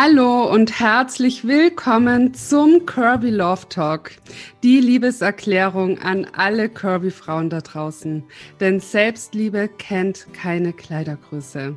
Hallo 0.00 0.44
und 0.44 0.78
herzlich 0.78 1.44
willkommen 1.44 2.32
zum 2.32 2.86
Kirby 2.86 3.30
Love 3.30 3.68
Talk. 3.68 4.12
Die 4.62 4.78
Liebeserklärung 4.78 5.98
an 5.98 6.24
alle 6.36 6.68
Kirby-Frauen 6.68 7.50
da 7.50 7.60
draußen. 7.60 8.22
Denn 8.60 8.78
Selbstliebe 8.78 9.66
kennt 9.66 10.32
keine 10.32 10.72
Kleidergröße. 10.72 11.74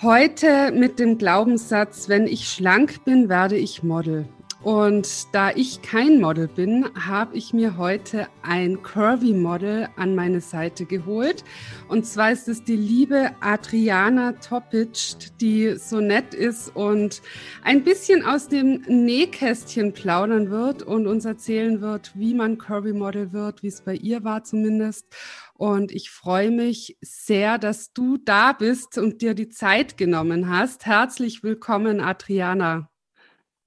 Heute 0.00 0.70
mit 0.70 1.00
dem 1.00 1.18
Glaubenssatz, 1.18 2.08
wenn 2.08 2.28
ich 2.28 2.46
schlank 2.46 3.04
bin, 3.04 3.28
werde 3.28 3.56
ich 3.56 3.82
Model. 3.82 4.28
Und 4.60 5.32
da 5.32 5.50
ich 5.50 5.82
kein 5.82 6.20
Model 6.20 6.48
bin, 6.48 6.86
habe 6.94 7.36
ich 7.36 7.52
mir 7.52 7.76
heute 7.76 8.26
ein 8.42 8.82
Curvy-Model 8.82 9.88
an 9.94 10.16
meine 10.16 10.40
Seite 10.40 10.84
geholt. 10.84 11.44
Und 11.86 12.04
zwar 12.06 12.32
ist 12.32 12.48
es 12.48 12.64
die 12.64 12.74
liebe 12.74 13.30
Adriana 13.40 14.32
Topic, 14.32 15.16
die 15.40 15.76
so 15.76 16.00
nett 16.00 16.34
ist 16.34 16.74
und 16.74 17.22
ein 17.62 17.84
bisschen 17.84 18.24
aus 18.24 18.48
dem 18.48 18.82
Nähkästchen 18.88 19.92
plaudern 19.92 20.50
wird 20.50 20.82
und 20.82 21.06
uns 21.06 21.24
erzählen 21.24 21.80
wird, 21.80 22.10
wie 22.16 22.34
man 22.34 22.58
Curvy-Model 22.58 23.32
wird, 23.32 23.62
wie 23.62 23.68
es 23.68 23.82
bei 23.82 23.94
ihr 23.94 24.24
war 24.24 24.42
zumindest. 24.42 25.06
Und 25.54 25.92
ich 25.92 26.10
freue 26.10 26.50
mich 26.50 26.98
sehr, 27.00 27.58
dass 27.58 27.92
du 27.92 28.16
da 28.16 28.54
bist 28.54 28.98
und 28.98 29.22
dir 29.22 29.34
die 29.34 29.50
Zeit 29.50 29.96
genommen 29.96 30.48
hast. 30.48 30.84
Herzlich 30.84 31.44
willkommen, 31.44 32.00
Adriana. 32.00 32.88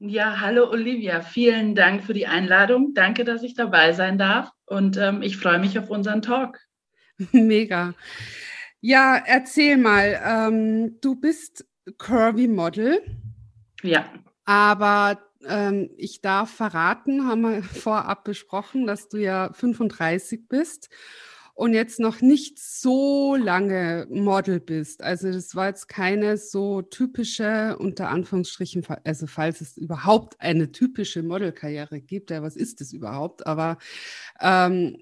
Ja, 0.04 0.40
hallo 0.40 0.68
Olivia, 0.68 1.22
vielen 1.22 1.76
Dank 1.76 2.04
für 2.04 2.16
die 2.16 2.26
Einladung. 2.26 2.96
Danke, 2.96 3.24
dass 3.24 3.44
ich 3.44 3.54
dabei 3.54 3.94
sein 3.94 4.18
darf 4.18 4.50
und 4.66 4.98
ähm, 4.98 5.22
ich 5.22 5.38
freue 5.38 5.60
mich 5.60 5.78
auf 5.78 5.92
unseren 5.92 6.24
Talk. 6.24 6.58
Mega. 7.32 7.94
Ja, 8.80 9.22
erzähl 9.24 9.78
mal, 9.78 10.20
ähm, 10.26 11.00
du 11.02 11.14
bist 11.14 11.68
Curvy 12.00 12.48
Model. 12.48 13.00
Ja. 13.84 14.12
Aber 14.44 15.22
ähm, 15.48 15.92
ich 15.98 16.22
darf 16.22 16.50
verraten, 16.50 17.28
haben 17.28 17.42
wir 17.42 17.62
vorab 17.82 18.24
besprochen, 18.24 18.88
dass 18.88 19.08
du 19.08 19.18
ja 19.18 19.54
35 19.54 20.48
bist 20.48 20.90
und 21.54 21.74
jetzt 21.74 22.00
noch 22.00 22.22
nicht 22.22 22.60
so 22.60 23.36
lange 23.36 24.08
Model 24.10 24.60
bist. 24.60 25.04
Also 25.04 25.32
das 25.32 25.56
war 25.56 25.68
jetzt 25.68 25.88
keine 25.88 26.38
so 26.38 26.82
typische, 26.82 27.78
unter 27.78 28.10
Anführungsstrichen, 28.10 28.86
also 29.04 29.28
falls 29.28 29.62
es 29.62 29.78
überhaupt 29.78 30.40
eine 30.40 30.72
typische 30.72 31.24
Modelkarriere 31.24 32.02
gibt, 32.02 32.32
ja, 32.32 32.42
was 32.42 32.56
ist 32.56 32.82
das 32.82 32.94
überhaupt? 32.94 33.46
Aber 33.46 33.78
ähm, 34.40 34.98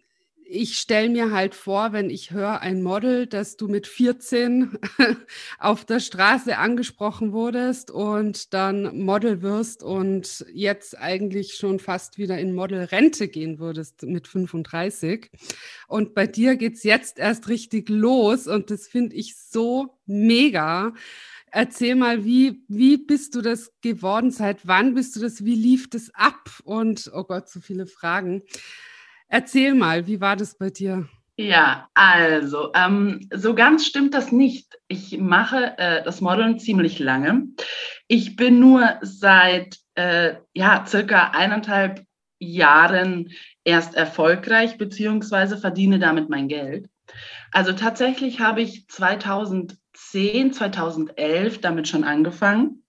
ich 0.51 0.79
stelle 0.79 1.09
mir 1.09 1.31
halt 1.31 1.53
vor, 1.53 1.93
wenn 1.93 2.09
ich 2.09 2.31
höre 2.31 2.61
ein 2.61 2.81
Model, 2.81 3.27
dass 3.27 3.55
du 3.55 3.67
mit 3.67 3.85
14 3.85 4.79
auf 5.59 5.85
der 5.85 5.99
Straße 5.99 6.57
angesprochen 6.57 7.33
wurdest 7.33 7.91
und 7.91 8.53
dann 8.53 8.97
Model 8.97 9.43
wirst 9.43 9.83
und 9.83 10.45
jetzt 10.51 10.97
eigentlich 10.97 11.53
schon 11.53 11.77
fast 11.77 12.17
wieder 12.17 12.39
in 12.39 12.55
Modelrente 12.55 13.27
gehen 13.27 13.59
würdest 13.59 14.01
mit 14.03 14.27
35. 14.27 15.29
Und 15.87 16.15
bei 16.15 16.25
dir 16.25 16.55
geht's 16.55 16.83
jetzt 16.83 17.19
erst 17.19 17.47
richtig 17.47 17.87
los 17.87 18.47
und 18.47 18.71
das 18.71 18.87
finde 18.87 19.15
ich 19.15 19.35
so 19.37 19.99
mega. 20.07 20.93
Erzähl 21.51 21.95
mal, 21.95 22.25
wie, 22.25 22.63
wie 22.67 22.97
bist 22.97 23.35
du 23.35 23.41
das 23.41 23.71
geworden? 23.81 24.31
Seit 24.31 24.67
wann 24.67 24.95
bist 24.95 25.15
du 25.15 25.19
das? 25.19 25.45
Wie 25.45 25.55
lief 25.55 25.89
das 25.89 26.09
ab? 26.13 26.49
Und, 26.63 27.11
oh 27.13 27.23
Gott, 27.23 27.49
so 27.49 27.59
viele 27.59 27.85
Fragen. 27.85 28.43
Erzähl 29.29 29.75
mal, 29.75 30.07
wie 30.07 30.19
war 30.19 30.35
das 30.35 30.57
bei 30.57 30.69
dir? 30.69 31.07
Ja, 31.37 31.87
also 31.93 32.71
ähm, 32.73 33.29
so 33.33 33.55
ganz 33.55 33.85
stimmt 33.85 34.13
das 34.13 34.33
nicht. 34.33 34.77
Ich 34.89 35.17
mache 35.19 35.77
äh, 35.77 36.03
das 36.03 36.19
Modeln 36.19 36.59
ziemlich 36.59 36.99
lange. 36.99 37.47
Ich 38.07 38.35
bin 38.35 38.59
nur 38.59 38.97
seit 39.01 39.77
äh, 39.95 40.35
ja 40.53 40.83
circa 40.85 41.29
eineinhalb 41.29 42.03
Jahren 42.39 43.29
erst 43.63 43.95
erfolgreich 43.95 44.77
beziehungsweise 44.77 45.57
verdiene 45.57 45.99
damit 45.99 46.27
mein 46.27 46.49
Geld. 46.49 46.89
Also 47.51 47.73
tatsächlich 47.73 48.39
habe 48.39 48.61
ich 48.61 48.87
2010, 48.87 50.51
2011 50.51 51.61
damit 51.61 51.87
schon 51.87 52.03
angefangen. 52.03 52.83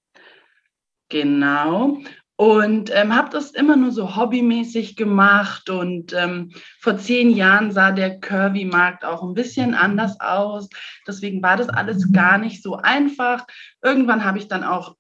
Genau. 1.09 1.99
Und 2.41 2.91
ähm, 2.95 3.15
habe 3.15 3.29
das 3.29 3.51
immer 3.51 3.77
nur 3.77 3.93
so 3.93 4.17
hobbymäßig 4.17 4.97
gemacht. 4.97 5.69
Und 5.69 6.15
ähm, 6.15 6.53
vor 6.81 6.97
zehn 6.97 7.29
Jahren 7.29 7.71
sah 7.71 7.91
der 7.91 8.19
Curvy-Markt 8.19 9.05
auch 9.05 9.23
ein 9.23 9.35
bisschen 9.35 9.75
anders 9.75 10.19
aus. 10.21 10.71
Deswegen 11.07 11.43
war 11.43 11.59
das 11.59 11.69
alles 11.69 12.11
gar 12.13 12.39
nicht 12.39 12.63
so 12.63 12.77
einfach. 12.77 13.47
Irgendwann 13.83 14.25
habe 14.25 14.39
ich 14.39 14.49
dann 14.49 14.65
auch, 14.65 14.97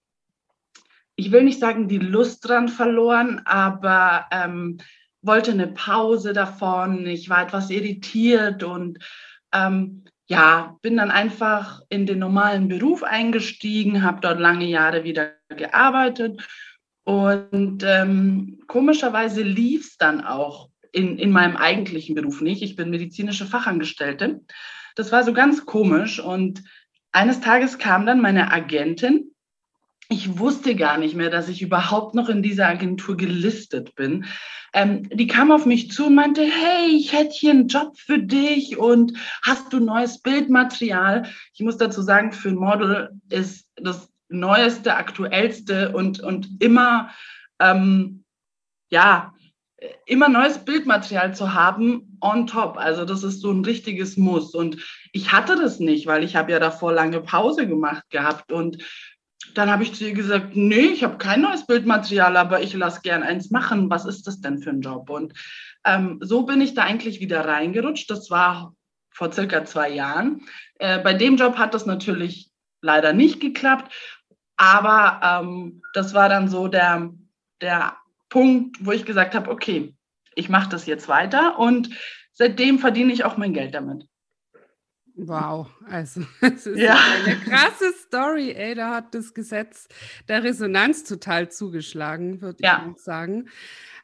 ich 1.16 1.32
will 1.32 1.44
nicht 1.44 1.60
sagen, 1.60 1.88
die 1.88 1.96
Lust 1.96 2.46
dran 2.46 2.68
verloren, 2.68 3.40
aber 3.46 4.26
ähm, 4.30 4.76
wollte 5.22 5.52
eine 5.52 5.68
Pause 5.68 6.34
davon. 6.34 7.06
Ich 7.06 7.30
war 7.30 7.44
etwas 7.44 7.70
irritiert 7.70 8.64
und 8.64 8.98
ähm, 9.54 10.04
ja, 10.26 10.76
bin 10.82 10.98
dann 10.98 11.10
einfach 11.10 11.80
in 11.88 12.04
den 12.04 12.18
normalen 12.18 12.68
Beruf 12.68 13.02
eingestiegen, 13.02 14.02
habe 14.02 14.20
dort 14.20 14.40
lange 14.40 14.66
Jahre 14.66 15.04
wieder 15.04 15.30
gearbeitet 15.48 16.46
und 17.04 17.82
ähm, 17.84 18.60
komischerweise 18.66 19.42
lief 19.42 19.86
es 19.86 19.96
dann 19.96 20.22
auch 20.22 20.70
in, 20.92 21.18
in 21.18 21.30
meinem 21.30 21.56
eigentlichen 21.56 22.14
Beruf 22.14 22.40
nicht. 22.40 22.62
Ich 22.62 22.76
bin 22.76 22.90
medizinische 22.90 23.46
Fachangestellte. 23.46 24.40
Das 24.96 25.12
war 25.12 25.24
so 25.24 25.32
ganz 25.32 25.66
komisch. 25.66 26.20
Und 26.20 26.62
eines 27.12 27.40
Tages 27.40 27.78
kam 27.78 28.06
dann 28.06 28.20
meine 28.20 28.52
Agentin. 28.52 29.32
Ich 30.08 30.38
wusste 30.38 30.74
gar 30.74 30.98
nicht 30.98 31.14
mehr, 31.14 31.30
dass 31.30 31.48
ich 31.48 31.62
überhaupt 31.62 32.16
noch 32.16 32.28
in 32.28 32.42
dieser 32.42 32.66
Agentur 32.66 33.16
gelistet 33.16 33.94
bin. 33.94 34.26
Ähm, 34.72 35.08
die 35.08 35.28
kam 35.28 35.52
auf 35.52 35.66
mich 35.66 35.90
zu 35.90 36.06
und 36.06 36.16
meinte, 36.16 36.42
hey, 36.42 36.96
ich 36.96 37.12
hätte 37.12 37.32
hier 37.32 37.52
einen 37.52 37.68
Job 37.68 37.96
für 37.96 38.18
dich 38.18 38.76
und 38.76 39.16
hast 39.42 39.72
du 39.72 39.78
neues 39.78 40.20
Bildmaterial? 40.20 41.28
Ich 41.54 41.60
muss 41.60 41.76
dazu 41.76 42.02
sagen, 42.02 42.32
für 42.32 42.50
ein 42.50 42.56
Model 42.56 43.10
ist 43.28 43.68
das 43.76 44.09
neueste, 44.30 44.96
aktuellste 44.96 45.92
und, 45.92 46.20
und 46.20 46.62
immer, 46.62 47.10
ähm, 47.58 48.24
ja, 48.90 49.34
immer 50.06 50.28
neues 50.28 50.58
Bildmaterial 50.58 51.34
zu 51.34 51.54
haben 51.54 52.18
on 52.20 52.46
top. 52.46 52.76
Also 52.76 53.04
das 53.04 53.22
ist 53.22 53.40
so 53.40 53.50
ein 53.50 53.64
richtiges 53.64 54.16
Muss. 54.16 54.54
Und 54.54 54.76
ich 55.12 55.32
hatte 55.32 55.56
das 55.56 55.80
nicht, 55.80 56.06
weil 56.06 56.22
ich 56.22 56.36
habe 56.36 56.52
ja 56.52 56.58
davor 56.58 56.92
lange 56.92 57.20
Pause 57.20 57.66
gemacht 57.66 58.04
gehabt. 58.10 58.52
Und 58.52 58.84
dann 59.54 59.70
habe 59.70 59.82
ich 59.82 59.94
zu 59.94 60.04
ihr 60.04 60.12
gesagt, 60.12 60.54
nee, 60.54 60.88
ich 60.88 61.02
habe 61.02 61.18
kein 61.18 61.40
neues 61.40 61.66
Bildmaterial, 61.66 62.36
aber 62.36 62.62
ich 62.62 62.74
lasse 62.74 63.00
gern 63.02 63.22
eins 63.22 63.50
machen. 63.50 63.90
Was 63.90 64.04
ist 64.04 64.26
das 64.26 64.40
denn 64.40 64.60
für 64.60 64.70
ein 64.70 64.82
Job? 64.82 65.08
Und 65.10 65.32
ähm, 65.84 66.18
so 66.20 66.42
bin 66.42 66.60
ich 66.60 66.74
da 66.74 66.82
eigentlich 66.82 67.20
wieder 67.20 67.46
reingerutscht. 67.46 68.10
Das 68.10 68.30
war 68.30 68.74
vor 69.10 69.32
circa 69.32 69.64
zwei 69.64 69.90
Jahren. 69.90 70.42
Äh, 70.78 70.98
bei 70.98 71.14
dem 71.14 71.36
Job 71.36 71.56
hat 71.56 71.74
das 71.74 71.86
natürlich 71.86 72.50
leider 72.82 73.12
nicht 73.12 73.40
geklappt. 73.40 73.92
Aber 74.60 75.20
ähm, 75.24 75.80
das 75.94 76.12
war 76.12 76.28
dann 76.28 76.48
so 76.48 76.68
der, 76.68 77.10
der 77.62 77.96
Punkt, 78.28 78.76
wo 78.84 78.92
ich 78.92 79.06
gesagt 79.06 79.34
habe, 79.34 79.50
okay, 79.50 79.94
ich 80.34 80.50
mache 80.50 80.68
das 80.68 80.84
jetzt 80.84 81.08
weiter 81.08 81.58
und 81.58 81.88
seitdem 82.34 82.78
verdiene 82.78 83.10
ich 83.10 83.24
auch 83.24 83.38
mein 83.38 83.54
Geld 83.54 83.74
damit. 83.74 84.06
Wow, 85.14 85.70
also 85.88 86.20
es 86.42 86.66
ist 86.66 86.78
ja. 86.78 86.98
eine 87.24 87.36
krasse 87.36 87.90
Story, 88.04 88.52
ey, 88.52 88.74
da 88.74 88.96
hat 88.96 89.14
das 89.14 89.32
Gesetz 89.32 89.88
der 90.28 90.44
Resonanz 90.44 91.04
total 91.04 91.50
zugeschlagen, 91.50 92.42
würde 92.42 92.62
ja. 92.62 92.86
ich 92.94 93.02
sagen 93.02 93.48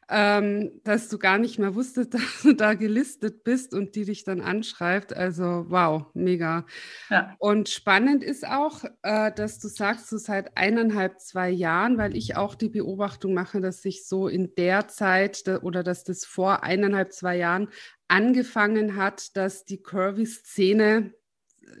ähm, 0.09 0.79
dass 0.83 1.09
du 1.09 1.17
gar 1.17 1.37
nicht 1.37 1.59
mehr 1.59 1.75
wusstest, 1.75 2.13
dass 2.13 2.41
du 2.41 2.53
da 2.53 2.73
gelistet 2.73 3.43
bist 3.43 3.73
und 3.73 3.95
die 3.95 4.05
dich 4.05 4.23
dann 4.23 4.41
anschreibt. 4.41 5.15
Also 5.15 5.65
wow, 5.67 6.05
mega. 6.13 6.65
Ja. 7.09 7.35
Und 7.39 7.69
spannend 7.69 8.23
ist 8.23 8.47
auch, 8.47 8.83
äh, 9.01 9.31
dass 9.31 9.59
du 9.59 9.67
sagst, 9.67 10.09
so 10.09 10.17
seit 10.17 10.55
eineinhalb, 10.57 11.19
zwei 11.19 11.49
Jahren, 11.49 11.97
weil 11.97 12.15
ich 12.15 12.37
auch 12.37 12.55
die 12.55 12.69
Beobachtung 12.69 13.33
mache, 13.33 13.61
dass 13.61 13.81
sich 13.81 14.07
so 14.07 14.27
in 14.27 14.55
der 14.55 14.87
Zeit 14.87 15.43
oder 15.61 15.83
dass 15.83 16.03
das 16.03 16.25
vor 16.25 16.63
eineinhalb, 16.63 17.11
zwei 17.11 17.37
Jahren 17.37 17.69
angefangen 18.07 18.95
hat, 18.95 19.35
dass 19.35 19.65
die 19.65 19.81
Curvy-Szene 19.81 21.13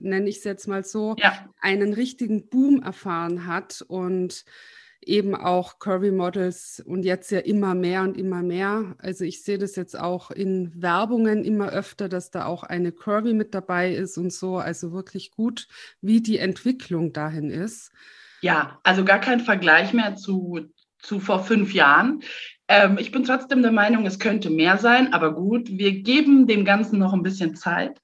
nenne 0.01 0.29
ich 0.29 0.37
es 0.37 0.43
jetzt 0.43 0.67
mal 0.67 0.83
so, 0.83 1.15
ja. 1.17 1.47
einen 1.61 1.93
richtigen 1.93 2.49
Boom 2.49 2.81
erfahren 2.83 3.47
hat 3.47 3.83
und 3.87 4.43
eben 5.07 5.35
auch 5.35 5.79
Curvy 5.79 6.11
Models 6.11 6.83
und 6.85 7.03
jetzt 7.03 7.31
ja 7.31 7.39
immer 7.39 7.75
mehr 7.75 8.01
und 8.03 8.17
immer 8.17 8.41
mehr. 8.43 8.95
Also 8.99 9.23
ich 9.23 9.43
sehe 9.43 9.57
das 9.57 9.75
jetzt 9.75 9.97
auch 9.97 10.31
in 10.31 10.71
Werbungen 10.75 11.43
immer 11.43 11.69
öfter, 11.69 12.09
dass 12.09 12.31
da 12.31 12.45
auch 12.45 12.63
eine 12.63 12.91
Curvy 12.91 13.33
mit 13.33 13.53
dabei 13.53 13.93
ist 13.93 14.17
und 14.17 14.31
so. 14.31 14.57
Also 14.57 14.91
wirklich 14.91 15.31
gut, 15.31 15.67
wie 16.01 16.21
die 16.21 16.37
Entwicklung 16.37 17.13
dahin 17.13 17.49
ist. 17.49 17.91
Ja, 18.41 18.79
also 18.83 19.03
gar 19.03 19.19
kein 19.19 19.39
Vergleich 19.39 19.93
mehr 19.93 20.15
zu, 20.15 20.67
zu 20.99 21.19
vor 21.19 21.43
fünf 21.43 21.73
Jahren. 21.73 22.21
Ähm, 22.67 22.97
ich 22.99 23.11
bin 23.11 23.23
trotzdem 23.23 23.61
der 23.61 23.71
Meinung, 23.71 24.05
es 24.05 24.19
könnte 24.19 24.49
mehr 24.49 24.77
sein, 24.77 25.13
aber 25.13 25.33
gut, 25.33 25.69
wir 25.69 26.01
geben 26.01 26.47
dem 26.47 26.65
Ganzen 26.65 26.99
noch 26.99 27.13
ein 27.13 27.23
bisschen 27.23 27.55
Zeit. 27.55 27.99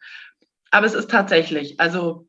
Aber 0.72 0.86
es 0.86 0.94
ist 0.94 1.12
tatsächlich, 1.12 1.80
also 1.80 2.28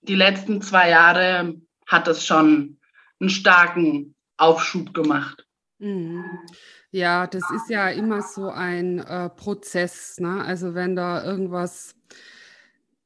die 0.00 0.14
letzten 0.14 0.62
zwei 0.62 0.90
Jahre 0.90 1.54
hat 1.86 2.08
es 2.08 2.24
schon 2.24 2.78
einen 3.20 3.30
starken 3.30 4.14
Aufschub 4.36 4.94
gemacht. 4.94 5.46
Mhm. 5.78 6.24
Ja, 6.90 7.26
das 7.26 7.42
ist 7.54 7.68
ja 7.68 7.88
immer 7.90 8.22
so 8.22 8.48
ein 8.48 8.98
äh, 8.98 9.28
Prozess. 9.30 10.18
Ne? 10.18 10.42
Also 10.42 10.74
wenn 10.74 10.96
da 10.96 11.24
irgendwas 11.24 11.94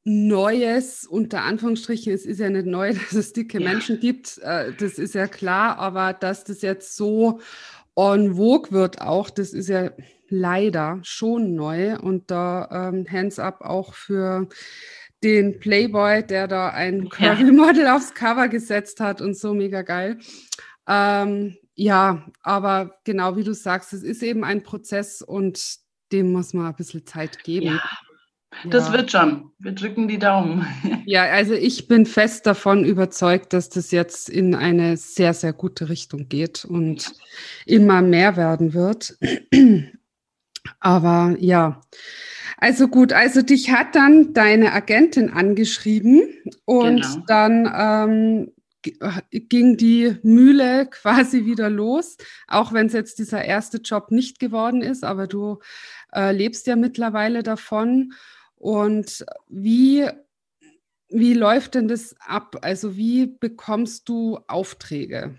Neues, 0.05 1.07
unter 1.07 1.43
Anführungsstrichen, 1.43 2.13
es 2.13 2.25
ist 2.25 2.41
ja 2.41 2.49
nicht 2.51 2.67
neu, 2.67 2.95
dass 2.95 3.13
es 3.13 3.33
dicke 3.33 3.61
ja. 3.61 3.69
Menschen 3.69 4.01
gibt, 4.01 4.39
äh, 4.39 4.73
das 4.73 4.99
ist 4.99 5.15
ja 5.15 5.27
klar, 5.27 5.79
aber 5.79 6.13
dass 6.13 6.45
das 6.45 6.63
jetzt 6.63 6.97
so 6.97 7.41
en 7.97 8.37
vogue 8.37 8.71
wird 8.71 9.01
auch, 9.01 9.31
das 9.31 9.53
ist 9.53 9.69
ja 9.69 9.91
leider 10.29 11.01
schon 11.03 11.55
neu 11.55 11.99
und 11.99 12.31
da 12.31 12.91
ähm, 12.93 13.07
Hands 13.11 13.39
up 13.39 13.61
auch 13.63 13.95
für 13.95 14.49
den 15.23 15.59
Playboy, 15.59 16.27
der 16.27 16.49
da 16.49 16.71
ein 16.71 17.09
Curvy-Model 17.09 17.85
ja. 17.85 17.97
aufs 17.97 18.15
Cover 18.15 18.49
gesetzt 18.49 19.01
hat 19.01 19.21
und 19.21 19.37
so 19.37 19.55
mega 19.55 19.83
geil. 19.83 20.19
Ähm, 20.89 21.57
ja, 21.75 22.27
aber 22.43 22.97
genau 23.05 23.37
wie 23.37 23.45
du 23.45 23.55
sagst, 23.55 23.93
es 23.93 24.03
ist 24.03 24.23
eben 24.23 24.45
ein 24.45 24.63
Prozess 24.63 25.23
und 25.23 25.77
dem 26.13 26.33
muss 26.33 26.53
man 26.53 26.67
ein 26.67 26.75
bisschen 26.75 27.07
Zeit 27.07 27.43
geben. 27.45 27.67
Ja, 27.67 27.83
das 28.69 28.89
ja. 28.89 28.93
wird 28.93 29.11
schon. 29.11 29.53
Wir 29.59 29.73
drücken 29.73 30.09
die 30.09 30.19
Daumen. 30.19 30.67
Ja, 31.07 31.25
also 31.25 31.55
ich 31.55 31.89
bin 31.89 32.07
fest 32.07 32.47
davon 32.47 32.85
überzeugt, 32.85 33.53
dass 33.53 33.69
das 33.69 33.91
jetzt 33.91 34.29
in 34.29 34.55
eine 34.55 34.97
sehr, 34.97 35.35
sehr 35.35 35.53
gute 35.53 35.89
Richtung 35.89 36.29
geht 36.29 36.65
und 36.65 37.13
immer 37.67 38.01
mehr 38.01 38.37
werden 38.37 38.75
wird. 38.75 39.17
Aber 40.79 41.37
ja, 41.39 41.81
also 42.57 42.89
gut, 42.89 43.13
also 43.13 43.43
dich 43.43 43.71
hat 43.71 43.95
dann 43.95 44.35
deine 44.35 44.73
Agentin 44.73 45.31
angeschrieben 45.31 46.23
und 46.67 47.03
genau. 47.03 47.25
dann 47.27 47.73
ähm, 47.75 48.53
ging 48.83 49.77
die 49.77 50.17
Mühle 50.23 50.87
quasi 50.91 51.47
wieder 51.47 51.71
los, 51.71 52.17
auch 52.49 52.73
wenn 52.73 52.87
es 52.87 52.93
jetzt 52.93 53.19
dieser 53.19 53.45
erste 53.45 53.79
Job 53.79 54.11
nicht 54.11 54.39
geworden 54.39 54.83
ist, 54.83 55.05
aber 55.05 55.27
du 55.27 55.59
äh, 56.13 56.33
lebst 56.33 56.67
ja 56.67 56.77
mittlerweile 56.77 57.43
davon. 57.43 58.13
Und 58.57 59.25
wie, 59.49 60.07
wie 61.09 61.35
läuft 61.35 61.75
denn 61.75 61.89
das 61.89 62.15
ab? 62.21 62.57
Also 62.61 62.97
wie 62.97 63.27
bekommst 63.27 64.09
du 64.09 64.39
Aufträge? 64.49 65.39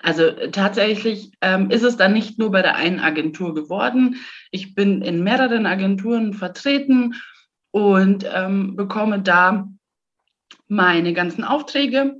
Also 0.00 0.30
tatsächlich 0.52 1.32
ähm, 1.40 1.70
ist 1.70 1.82
es 1.82 1.96
dann 1.96 2.12
nicht 2.12 2.38
nur 2.38 2.50
bei 2.50 2.62
der 2.62 2.76
einen 2.76 3.00
Agentur 3.00 3.54
geworden. 3.54 4.16
Ich 4.50 4.74
bin 4.74 5.02
in 5.02 5.24
mehreren 5.24 5.66
Agenturen 5.66 6.34
vertreten 6.34 7.14
und 7.72 8.24
ähm, 8.32 8.76
bekomme 8.76 9.20
da 9.20 9.68
meine 10.68 11.12
ganzen 11.14 11.44
Aufträge. 11.44 12.16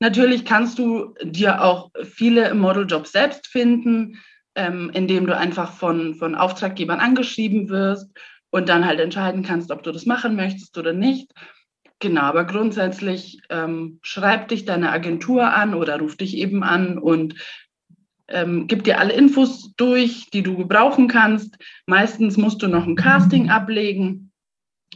Natürlich 0.00 0.44
kannst 0.44 0.78
du 0.78 1.14
dir 1.22 1.62
auch 1.62 1.90
viele 2.02 2.54
Modeljobs 2.54 3.12
selbst 3.12 3.46
finden, 3.46 4.18
ähm, 4.54 4.90
indem 4.92 5.26
du 5.26 5.36
einfach 5.36 5.72
von, 5.72 6.16
von 6.16 6.34
Auftraggebern 6.34 6.98
angeschrieben 6.98 7.68
wirst 7.68 8.10
und 8.50 8.68
dann 8.68 8.84
halt 8.84 9.00
entscheiden 9.00 9.42
kannst, 9.42 9.70
ob 9.70 9.82
du 9.82 9.92
das 9.92 10.04
machen 10.04 10.34
möchtest 10.34 10.76
oder 10.76 10.92
nicht. 10.92 11.32
Genau, 12.02 12.22
aber 12.22 12.44
grundsätzlich 12.46 13.40
ähm, 13.48 14.00
schreib 14.02 14.48
dich 14.48 14.64
deine 14.64 14.90
Agentur 14.90 15.54
an 15.54 15.72
oder 15.72 16.00
ruf 16.00 16.16
dich 16.16 16.36
eben 16.36 16.64
an 16.64 16.98
und 16.98 17.36
ähm, 18.26 18.66
gib 18.66 18.82
dir 18.82 18.98
alle 18.98 19.12
Infos 19.12 19.72
durch, 19.76 20.28
die 20.32 20.42
du 20.42 20.56
gebrauchen 20.56 21.06
kannst. 21.06 21.58
Meistens 21.86 22.36
musst 22.36 22.60
du 22.60 22.66
noch 22.66 22.88
ein 22.88 22.96
Casting 22.96 23.50
ablegen. 23.50 24.32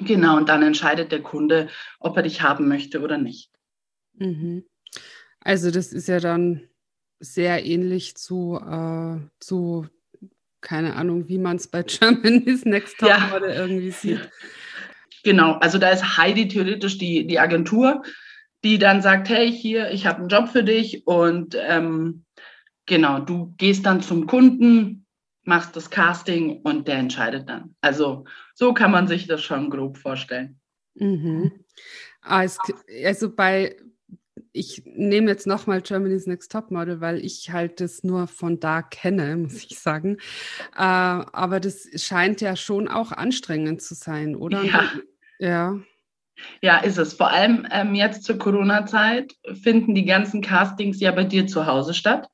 Genau, 0.00 0.36
und 0.36 0.48
dann 0.48 0.64
entscheidet 0.64 1.12
der 1.12 1.22
Kunde, 1.22 1.68
ob 2.00 2.16
er 2.16 2.24
dich 2.24 2.42
haben 2.42 2.66
möchte 2.66 3.00
oder 3.00 3.18
nicht. 3.18 3.52
Mhm. 4.14 4.64
Also 5.38 5.70
das 5.70 5.92
ist 5.92 6.08
ja 6.08 6.18
dann 6.18 6.64
sehr 7.20 7.64
ähnlich 7.64 8.16
zu, 8.16 8.58
äh, 8.60 9.20
zu 9.38 9.86
keine 10.60 10.96
Ahnung, 10.96 11.28
wie 11.28 11.38
man 11.38 11.54
es 11.54 11.68
bei 11.68 11.82
Germany's 11.86 12.64
Next 12.64 12.98
Top 12.98 13.10
ja. 13.10 13.28
Model 13.30 13.50
irgendwie 13.50 13.92
sieht. 13.92 14.28
Genau, 15.26 15.54
also 15.54 15.78
da 15.78 15.90
ist 15.90 16.18
Heidi 16.18 16.46
theoretisch 16.46 16.98
die, 16.98 17.26
die 17.26 17.40
Agentur, 17.40 18.04
die 18.62 18.78
dann 18.78 19.02
sagt, 19.02 19.28
hey, 19.28 19.50
hier, 19.50 19.90
ich 19.90 20.06
habe 20.06 20.20
einen 20.20 20.28
Job 20.28 20.50
für 20.50 20.62
dich 20.62 21.04
und 21.04 21.56
ähm, 21.60 22.24
genau, 22.86 23.18
du 23.18 23.52
gehst 23.56 23.84
dann 23.86 24.02
zum 24.02 24.28
Kunden, 24.28 25.04
machst 25.42 25.74
das 25.74 25.90
Casting 25.90 26.60
und 26.62 26.86
der 26.86 26.98
entscheidet 26.98 27.48
dann. 27.48 27.74
Also 27.80 28.24
so 28.54 28.72
kann 28.72 28.92
man 28.92 29.08
sich 29.08 29.26
das 29.26 29.42
schon 29.42 29.68
grob 29.68 29.98
vorstellen. 29.98 30.60
Mhm. 30.94 31.50
Also 32.20 33.34
bei 33.34 33.74
ich 34.52 34.84
nehme 34.86 35.30
jetzt 35.30 35.46
nochmal 35.46 35.82
Germany's 35.82 36.26
Next 36.26 36.50
Top 36.52 36.70
Model, 36.70 37.00
weil 37.00 37.22
ich 37.24 37.50
halt 37.50 37.80
das 37.80 38.04
nur 38.04 38.26
von 38.26 38.60
da 38.60 38.80
kenne, 38.80 39.36
muss 39.36 39.64
ich 39.64 39.78
sagen. 39.78 40.18
Äh, 40.76 40.82
aber 40.82 41.58
das 41.58 41.88
scheint 41.96 42.40
ja 42.40 42.54
schon 42.54 42.86
auch 42.86 43.10
anstrengend 43.10 43.82
zu 43.82 43.94
sein, 43.94 44.36
oder? 44.36 44.62
Ja. 44.62 44.92
Ja, 45.38 45.78
ja 46.60 46.78
ist 46.78 46.98
es. 46.98 47.14
Vor 47.14 47.30
allem 47.30 47.66
ähm, 47.70 47.94
jetzt 47.94 48.24
zur 48.24 48.38
Corona-Zeit 48.38 49.34
finden 49.62 49.94
die 49.94 50.04
ganzen 50.04 50.40
Castings 50.40 51.00
ja 51.00 51.12
bei 51.12 51.24
dir 51.24 51.46
zu 51.46 51.66
Hause 51.66 51.94
statt. 51.94 52.28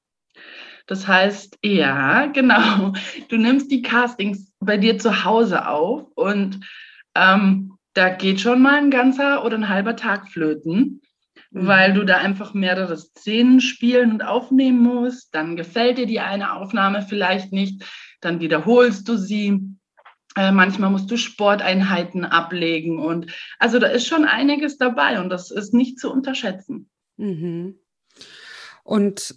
Das 0.86 1.06
heißt, 1.06 1.58
ja, 1.62 2.26
genau, 2.32 2.92
du 3.28 3.36
nimmst 3.36 3.70
die 3.70 3.82
Castings 3.82 4.52
bei 4.60 4.76
dir 4.76 4.98
zu 4.98 5.24
Hause 5.24 5.68
auf 5.68 6.06
und 6.14 6.60
ähm, 7.14 7.76
da 7.94 8.08
geht 8.08 8.40
schon 8.40 8.62
mal 8.62 8.78
ein 8.78 8.90
ganzer 8.90 9.44
oder 9.44 9.56
ein 9.56 9.68
halber 9.68 9.96
Tag 9.96 10.28
flöten 10.28 11.02
weil 11.52 11.90
mhm. 11.90 11.94
du 11.94 12.04
da 12.04 12.16
einfach 12.16 12.54
mehrere 12.54 12.96
Szenen 12.96 13.60
spielen 13.60 14.12
und 14.12 14.22
aufnehmen 14.22 14.80
musst. 14.80 15.34
Dann 15.34 15.56
gefällt 15.56 15.98
dir 15.98 16.06
die 16.06 16.20
eine 16.20 16.54
Aufnahme 16.54 17.02
vielleicht 17.02 17.52
nicht, 17.52 17.84
dann 18.20 18.40
wiederholst 18.40 19.08
du 19.08 19.16
sie. 19.16 19.60
Äh, 20.36 20.52
manchmal 20.52 20.90
musst 20.90 21.10
du 21.10 21.16
Sporteinheiten 21.16 22.24
ablegen 22.24 22.98
und 22.98 23.32
also 23.58 23.78
da 23.78 23.88
ist 23.88 24.06
schon 24.06 24.24
einiges 24.24 24.78
dabei 24.78 25.20
und 25.20 25.28
das 25.28 25.50
ist 25.50 25.74
nicht 25.74 25.98
zu 25.98 26.10
unterschätzen. 26.10 26.88
Mhm. 27.16 27.78
Und 28.82 29.34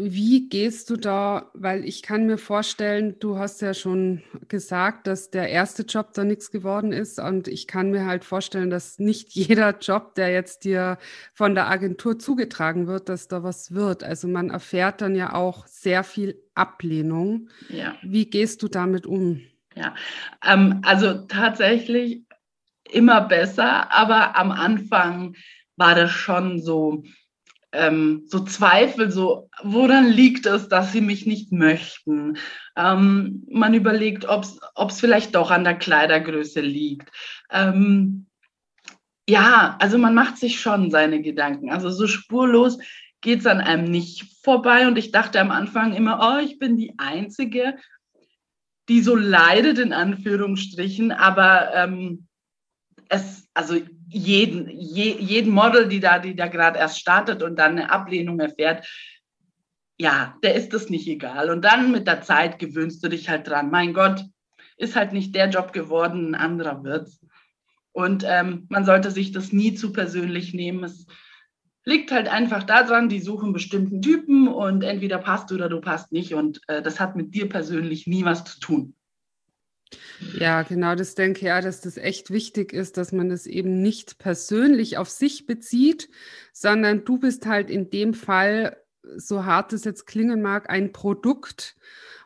wie 0.00 0.48
gehst 0.48 0.90
du 0.90 0.96
da, 0.96 1.50
weil 1.54 1.84
ich 1.84 2.02
kann 2.02 2.26
mir 2.26 2.38
vorstellen, 2.38 3.16
du 3.18 3.36
hast 3.36 3.60
ja 3.62 3.74
schon 3.74 4.22
gesagt, 4.46 5.08
dass 5.08 5.30
der 5.30 5.48
erste 5.48 5.82
Job 5.82 6.12
da 6.12 6.22
nichts 6.22 6.52
geworden 6.52 6.92
ist 6.92 7.18
und 7.18 7.48
ich 7.48 7.66
kann 7.66 7.90
mir 7.90 8.06
halt 8.06 8.24
vorstellen, 8.24 8.70
dass 8.70 9.00
nicht 9.00 9.30
jeder 9.34 9.76
Job, 9.78 10.14
der 10.14 10.30
jetzt 10.30 10.64
dir 10.64 10.98
von 11.34 11.56
der 11.56 11.68
Agentur 11.68 12.16
zugetragen 12.18 12.86
wird, 12.86 13.08
dass 13.08 13.26
da 13.26 13.42
was 13.42 13.74
wird. 13.74 14.04
Also 14.04 14.28
man 14.28 14.50
erfährt 14.50 15.00
dann 15.00 15.16
ja 15.16 15.34
auch 15.34 15.66
sehr 15.66 16.04
viel 16.04 16.40
Ablehnung. 16.54 17.48
Ja. 17.68 17.96
Wie 18.02 18.30
gehst 18.30 18.62
du 18.62 18.68
damit 18.68 19.04
um? 19.04 19.40
Ja, 19.78 19.94
ähm, 20.44 20.80
also 20.84 21.26
tatsächlich 21.28 22.24
immer 22.90 23.20
besser, 23.20 23.92
aber 23.92 24.36
am 24.36 24.50
Anfang 24.50 25.36
war 25.76 25.94
das 25.94 26.10
schon 26.10 26.60
so, 26.60 27.04
ähm, 27.70 28.24
so 28.26 28.40
Zweifel, 28.40 29.12
so 29.12 29.48
woran 29.62 30.08
liegt 30.08 30.46
es, 30.46 30.68
dass 30.68 30.90
sie 30.90 31.00
mich 31.00 31.26
nicht 31.26 31.52
möchten? 31.52 32.38
Ähm, 32.76 33.46
man 33.48 33.72
überlegt, 33.72 34.24
ob 34.26 34.42
es 34.44 35.00
vielleicht 35.00 35.36
doch 35.36 35.52
an 35.52 35.62
der 35.62 35.78
Kleidergröße 35.78 36.60
liegt. 36.60 37.12
Ähm, 37.52 38.26
ja, 39.28 39.76
also 39.78 39.96
man 39.96 40.14
macht 40.14 40.38
sich 40.38 40.60
schon 40.60 40.90
seine 40.90 41.22
Gedanken. 41.22 41.70
Also 41.70 41.90
so 41.90 42.08
spurlos 42.08 42.78
geht 43.20 43.40
es 43.40 43.46
an 43.46 43.60
einem 43.60 43.84
nicht 43.84 44.42
vorbei. 44.42 44.88
Und 44.88 44.98
ich 44.98 45.12
dachte 45.12 45.40
am 45.40 45.52
Anfang 45.52 45.94
immer, 45.94 46.18
oh, 46.20 46.44
ich 46.44 46.58
bin 46.58 46.76
die 46.76 46.94
Einzige, 46.98 47.76
die 48.88 49.02
so 49.02 49.14
leidet, 49.14 49.78
in 49.78 49.92
Anführungsstrichen. 49.92 51.12
Aber 51.12 51.74
ähm, 51.74 52.26
es, 53.08 53.48
also 53.54 53.76
jeden, 54.08 54.68
je, 54.70 55.16
jeden 55.18 55.52
Model, 55.52 55.88
die 55.88 56.00
da, 56.00 56.18
die 56.18 56.34
da 56.34 56.48
gerade 56.48 56.78
erst 56.78 56.98
startet 56.98 57.42
und 57.42 57.58
dann 57.58 57.72
eine 57.72 57.90
Ablehnung 57.90 58.40
erfährt, 58.40 58.86
ja, 59.98 60.36
der 60.42 60.54
ist 60.54 60.72
das 60.72 60.90
nicht 60.90 61.08
egal. 61.08 61.50
Und 61.50 61.64
dann 61.64 61.90
mit 61.90 62.06
der 62.06 62.22
Zeit 62.22 62.58
gewöhnst 62.58 63.04
du 63.04 63.08
dich 63.08 63.28
halt 63.28 63.48
dran. 63.48 63.70
Mein 63.70 63.92
Gott, 63.92 64.24
ist 64.78 64.96
halt 64.96 65.12
nicht 65.12 65.34
der 65.34 65.50
Job 65.50 65.72
geworden, 65.72 66.30
ein 66.30 66.34
anderer 66.36 66.84
wird's. 66.84 67.20
Und 67.92 68.24
ähm, 68.26 68.66
man 68.68 68.84
sollte 68.84 69.10
sich 69.10 69.32
das 69.32 69.52
nie 69.52 69.74
zu 69.74 69.92
persönlich 69.92 70.54
nehmen. 70.54 70.84
Es 70.84 71.06
liegt 71.88 72.12
halt 72.12 72.28
einfach 72.28 72.64
daran, 72.64 73.08
die 73.08 73.20
suchen 73.20 73.52
bestimmten 73.52 74.02
Typen 74.02 74.46
und 74.46 74.84
entweder 74.84 75.18
passt 75.18 75.50
du 75.50 75.54
oder 75.54 75.68
du 75.68 75.80
passt 75.80 76.12
nicht. 76.12 76.34
Und 76.34 76.60
äh, 76.68 76.82
das 76.82 77.00
hat 77.00 77.16
mit 77.16 77.34
dir 77.34 77.48
persönlich 77.48 78.06
nie 78.06 78.24
was 78.24 78.44
zu 78.44 78.60
tun. 78.60 78.94
Ja, 80.38 80.62
genau, 80.62 80.94
das 80.94 81.14
denke 81.14 81.40
ich 81.40 81.46
ja, 81.46 81.62
dass 81.62 81.80
das 81.80 81.96
echt 81.96 82.30
wichtig 82.30 82.74
ist, 82.74 82.98
dass 82.98 83.12
man 83.12 83.30
das 83.30 83.46
eben 83.46 83.80
nicht 83.80 84.18
persönlich 84.18 84.98
auf 84.98 85.08
sich 85.08 85.46
bezieht, 85.46 86.10
sondern 86.52 87.06
du 87.06 87.18
bist 87.18 87.46
halt 87.46 87.70
in 87.70 87.88
dem 87.88 88.12
Fall, 88.12 88.76
so 89.16 89.46
hart 89.46 89.72
es 89.72 89.84
jetzt 89.84 90.06
klingen 90.06 90.42
mag, 90.42 90.68
ein 90.68 90.92
Produkt. 90.92 91.74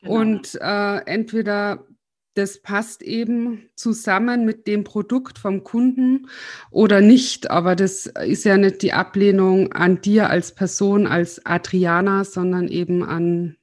Genau. 0.01 0.15
Und 0.15 0.59
äh, 0.61 0.97
entweder 1.07 1.87
das 2.35 2.63
passt 2.63 3.03
eben 3.03 3.69
zusammen 3.75 4.45
mit 4.45 4.67
dem 4.67 4.85
Produkt 4.85 5.39
vom 5.39 5.65
Kunden 5.65 6.29
oder 6.71 7.01
nicht. 7.01 7.51
Aber 7.51 7.77
das 7.77 8.07
ist 8.07 8.45
ja 8.45 8.57
nicht 8.57 8.83
die 8.83 8.93
Ablehnung 8.93 9.73
an 9.73 10.01
dir 10.01 10.31
als 10.31 10.55
Person, 10.55 11.07
als 11.07 11.45
Adriana, 11.45 12.25
sondern 12.25 12.69
eben 12.69 13.05
an, 13.05 13.57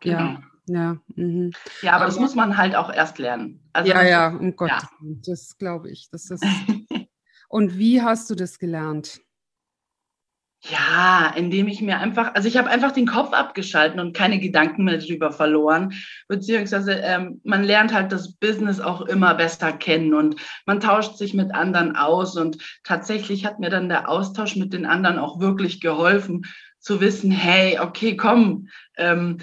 genau. 0.00 0.18
ja. 0.18 0.42
Ja, 0.70 0.98
mhm. 1.16 1.52
ja 1.80 1.92
aber, 1.92 2.02
aber, 2.02 2.06
das 2.06 2.18
muss 2.18 2.34
man 2.34 2.58
halt 2.58 2.76
auch 2.76 2.92
erst 2.92 3.18
lernen. 3.18 3.60
Also 3.72 3.90
ja, 3.90 4.02
ja, 4.02 4.28
um 4.28 4.52
Willen, 4.52 4.54
ja. 4.68 4.82
das 5.26 5.56
glaube 5.56 5.90
ich. 5.90 6.10
Das 6.10 6.30
ist 6.30 6.44
Und 7.48 7.78
wie 7.78 8.02
hast 8.02 8.28
du 8.28 8.34
das 8.34 8.58
gelernt? 8.58 9.20
Ja, 10.62 11.32
indem 11.36 11.68
ich 11.68 11.80
mir 11.82 12.00
einfach, 12.00 12.34
also 12.34 12.48
ich 12.48 12.56
habe 12.56 12.68
einfach 12.68 12.90
den 12.90 13.06
Kopf 13.06 13.32
abgeschalten 13.32 14.00
und 14.00 14.12
keine 14.12 14.40
Gedanken 14.40 14.84
mehr 14.84 14.98
drüber 14.98 15.30
verloren. 15.30 15.94
Beziehungsweise 16.26 16.94
ähm, 16.94 17.40
man 17.44 17.62
lernt 17.62 17.94
halt 17.94 18.10
das 18.10 18.34
Business 18.34 18.80
auch 18.80 19.02
immer 19.02 19.34
besser 19.36 19.72
kennen 19.72 20.14
und 20.14 20.34
man 20.66 20.80
tauscht 20.80 21.16
sich 21.16 21.32
mit 21.32 21.54
anderen 21.54 21.94
aus. 21.94 22.36
Und 22.36 22.58
tatsächlich 22.82 23.46
hat 23.46 23.60
mir 23.60 23.70
dann 23.70 23.88
der 23.88 24.08
Austausch 24.08 24.56
mit 24.56 24.72
den 24.72 24.84
anderen 24.84 25.18
auch 25.18 25.38
wirklich 25.38 25.80
geholfen, 25.80 26.44
zu 26.80 27.00
wissen, 27.00 27.30
hey, 27.30 27.78
okay, 27.78 28.16
komm. 28.16 28.68
Ähm, 28.96 29.38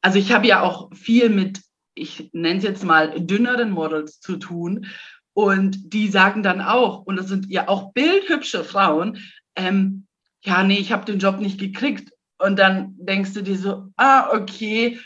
also 0.00 0.18
ich 0.18 0.32
habe 0.32 0.48
ja 0.48 0.62
auch 0.62 0.92
viel 0.92 1.28
mit, 1.28 1.60
ich 1.94 2.30
nenne 2.32 2.58
es 2.58 2.64
jetzt 2.64 2.84
mal, 2.84 3.14
dünneren 3.20 3.70
Models 3.70 4.18
zu 4.18 4.38
tun. 4.38 4.86
Und 5.34 5.94
die 5.94 6.08
sagen 6.08 6.42
dann 6.42 6.60
auch, 6.60 7.02
und 7.02 7.14
das 7.14 7.28
sind 7.28 7.48
ja 7.48 7.68
auch 7.68 7.92
bildhübsche 7.92 8.64
Frauen, 8.64 9.18
ähm, 9.54 10.01
ja, 10.42 10.64
nee, 10.64 10.78
ich 10.78 10.92
habe 10.92 11.04
den 11.04 11.18
Job 11.18 11.38
nicht 11.38 11.58
gekriegt. 11.58 12.12
Und 12.38 12.58
dann 12.58 12.96
denkst 12.98 13.34
du 13.34 13.42
dir 13.42 13.56
so, 13.56 13.88
ah, 13.96 14.30
okay, 14.32 14.98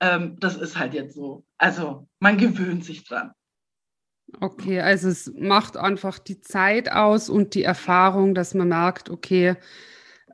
ähm, 0.00 0.36
das 0.38 0.56
ist 0.56 0.78
halt 0.78 0.94
jetzt 0.94 1.14
so. 1.14 1.44
Also 1.58 2.08
man 2.20 2.38
gewöhnt 2.38 2.84
sich 2.84 3.04
dran. 3.04 3.32
Okay, 4.40 4.80
also 4.80 5.08
es 5.08 5.32
macht 5.36 5.76
einfach 5.76 6.18
die 6.18 6.40
Zeit 6.40 6.90
aus 6.90 7.28
und 7.28 7.54
die 7.54 7.62
Erfahrung, 7.62 8.34
dass 8.34 8.54
man 8.54 8.68
merkt, 8.68 9.08
okay, 9.08 9.56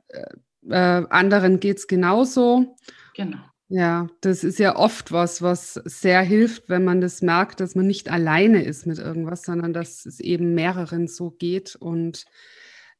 äh, 0.07 0.35
äh, 0.69 1.05
anderen 1.09 1.59
geht 1.59 1.77
es 1.77 1.87
genauso. 1.87 2.75
Genau. 3.15 3.39
Ja, 3.69 4.07
das 4.21 4.43
ist 4.43 4.59
ja 4.59 4.75
oft 4.75 5.11
was, 5.11 5.41
was 5.41 5.73
sehr 5.85 6.21
hilft, 6.21 6.69
wenn 6.69 6.83
man 6.83 7.01
das 7.01 7.21
merkt, 7.21 7.59
dass 7.59 7.75
man 7.75 7.87
nicht 7.87 8.09
alleine 8.09 8.63
ist 8.63 8.85
mit 8.85 8.99
irgendwas, 8.99 9.43
sondern 9.43 9.73
dass 9.73 10.05
es 10.05 10.19
eben 10.19 10.53
mehreren 10.53 11.07
so 11.07 11.31
geht 11.31 11.75
und 11.75 12.25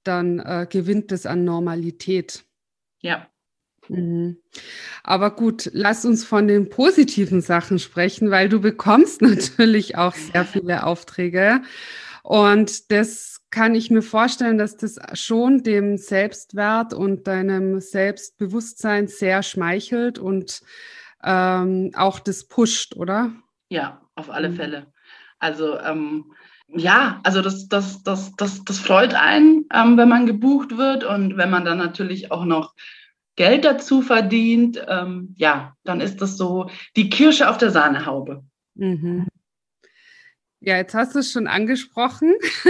dann 0.04 0.40
äh, 0.40 0.68
gewinnt 0.70 1.12
es 1.12 1.26
an 1.26 1.44
Normalität. 1.44 2.44
Ja. 3.02 3.28
Mhm. 3.90 4.38
Aber 5.04 5.36
gut, 5.36 5.70
lass 5.74 6.06
uns 6.06 6.24
von 6.24 6.48
den 6.48 6.70
positiven 6.70 7.42
Sachen 7.42 7.80
sprechen, 7.80 8.32
weil 8.32 8.50
du 8.50 8.62
bekommst 8.62 9.22
natürlich 9.22 9.98
auch 9.98 10.16
sehr 10.16 10.46
viele 10.46 10.86
Aufträge. 10.86 11.62
Und 12.24 12.92
das 12.92 13.42
kann 13.50 13.76
ich 13.76 13.92
mir 13.92 14.02
vorstellen, 14.02 14.58
dass 14.58 14.78
das 14.78 14.98
schon 15.14 15.62
dem 15.64 15.98
Selbstwert 15.98 16.94
und 16.94 17.28
deinem 17.28 17.82
Selbstbewusstsein 17.82 19.08
sehr 19.08 19.44
schmeichelt 19.44 20.18
und 20.18 20.62
ähm, 21.24 21.92
auch 21.96 22.20
das 22.20 22.48
pusht, 22.48 22.96
oder? 22.96 23.34
Ja, 23.70 24.02
auf 24.16 24.30
alle 24.30 24.50
mhm. 24.50 24.56
Fälle. 24.56 24.94
Also 25.40 25.78
ähm, 25.80 26.34
ja, 26.76 27.20
also 27.24 27.42
das, 27.42 27.68
das, 27.68 28.04
das, 28.04 28.36
das, 28.36 28.64
das 28.64 28.80
freut 28.80 29.14
einen, 29.14 29.66
ähm, 29.74 29.98
wenn 29.98 30.10
man 30.10 30.26
gebucht 30.26 30.78
wird 30.78 31.04
und 31.04 31.38
wenn 31.38 31.50
man 31.50 31.66
dann 31.66 31.78
natürlich 31.78 32.32
auch 32.32 32.46
noch 32.46 32.74
Geld 33.36 33.66
dazu 33.66 34.02
verdient, 34.02 34.84
ähm, 34.88 35.34
ja, 35.38 35.76
dann 35.84 36.02
ist 36.02 36.22
das 36.22 36.38
so 36.38 36.70
die 36.96 37.10
Kirsche 37.10 37.50
auf 37.50 37.58
der 37.58 37.72
Sahnehaube. 37.72 38.44
Mhm. 38.76 39.28
Ja, 40.66 40.78
jetzt 40.78 40.94
hast 40.94 41.14
du 41.14 41.20
es 41.20 41.30
schon 41.30 41.48
angesprochen. 41.48 42.34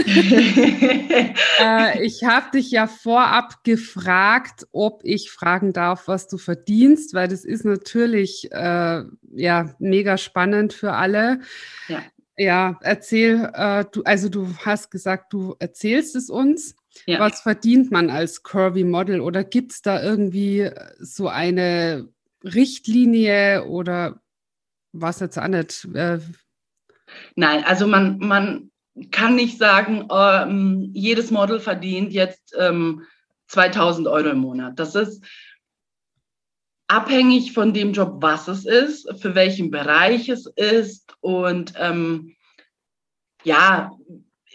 äh, 1.59 2.03
ich 2.03 2.23
habe 2.23 2.49
dich 2.51 2.71
ja 2.71 2.87
vorab 2.87 3.63
gefragt, 3.63 4.65
ob 4.71 5.01
ich 5.03 5.29
fragen 5.29 5.73
darf, 5.73 6.07
was 6.07 6.27
du 6.27 6.39
verdienst, 6.39 7.13
weil 7.13 7.27
das 7.27 7.45
ist 7.45 7.65
natürlich 7.65 8.51
äh, 8.51 9.03
ja 9.35 9.75
mega 9.77 10.17
spannend 10.17 10.73
für 10.73 10.93
alle. 10.93 11.41
Ja. 11.87 12.01
Ja, 12.37 12.79
erzähl, 12.81 13.51
äh, 13.53 13.85
du, 13.91 14.03
also 14.03 14.27
du 14.29 14.55
hast 14.65 14.89
gesagt, 14.89 15.33
du 15.33 15.55
erzählst 15.59 16.15
es 16.15 16.29
uns. 16.29 16.75
Ja. 17.05 17.19
Was 17.19 17.41
verdient 17.41 17.91
man 17.91 18.09
als 18.09 18.43
Curvy 18.43 18.83
Model 18.83 19.19
oder 19.21 19.43
gibt 19.43 19.71
es 19.71 19.81
da 19.81 20.01
irgendwie 20.01 20.69
so 20.99 21.27
eine 21.27 22.07
Richtlinie 22.43 23.65
oder 23.65 24.21
was 24.91 25.19
jetzt 25.19 25.37
auch 25.37 25.47
nicht? 25.47 25.87
Äh, 25.93 26.19
Nein, 27.35 27.63
also 27.65 27.87
man, 27.87 28.17
man 28.19 28.71
kann 29.11 29.35
nicht 29.35 29.57
sagen, 29.57 30.07
ähm, 30.11 30.91
jedes 30.93 31.31
Model 31.31 31.59
verdient 31.59 32.13
jetzt 32.13 32.55
ähm, 32.59 33.03
2000 33.47 34.07
Euro 34.07 34.29
im 34.29 34.39
Monat. 34.39 34.79
Das 34.79 34.95
ist 34.95 35.23
abhängig 36.93 37.53
von 37.53 37.73
dem 37.73 37.91
Job, 37.91 38.17
was 38.19 38.47
es 38.47 38.65
ist, 38.65 39.09
für 39.19 39.33
welchen 39.33 39.71
Bereich 39.71 40.29
es 40.29 40.45
ist 40.45 41.15
und 41.21 41.73
ähm, 41.77 42.35
ja, 43.43 43.91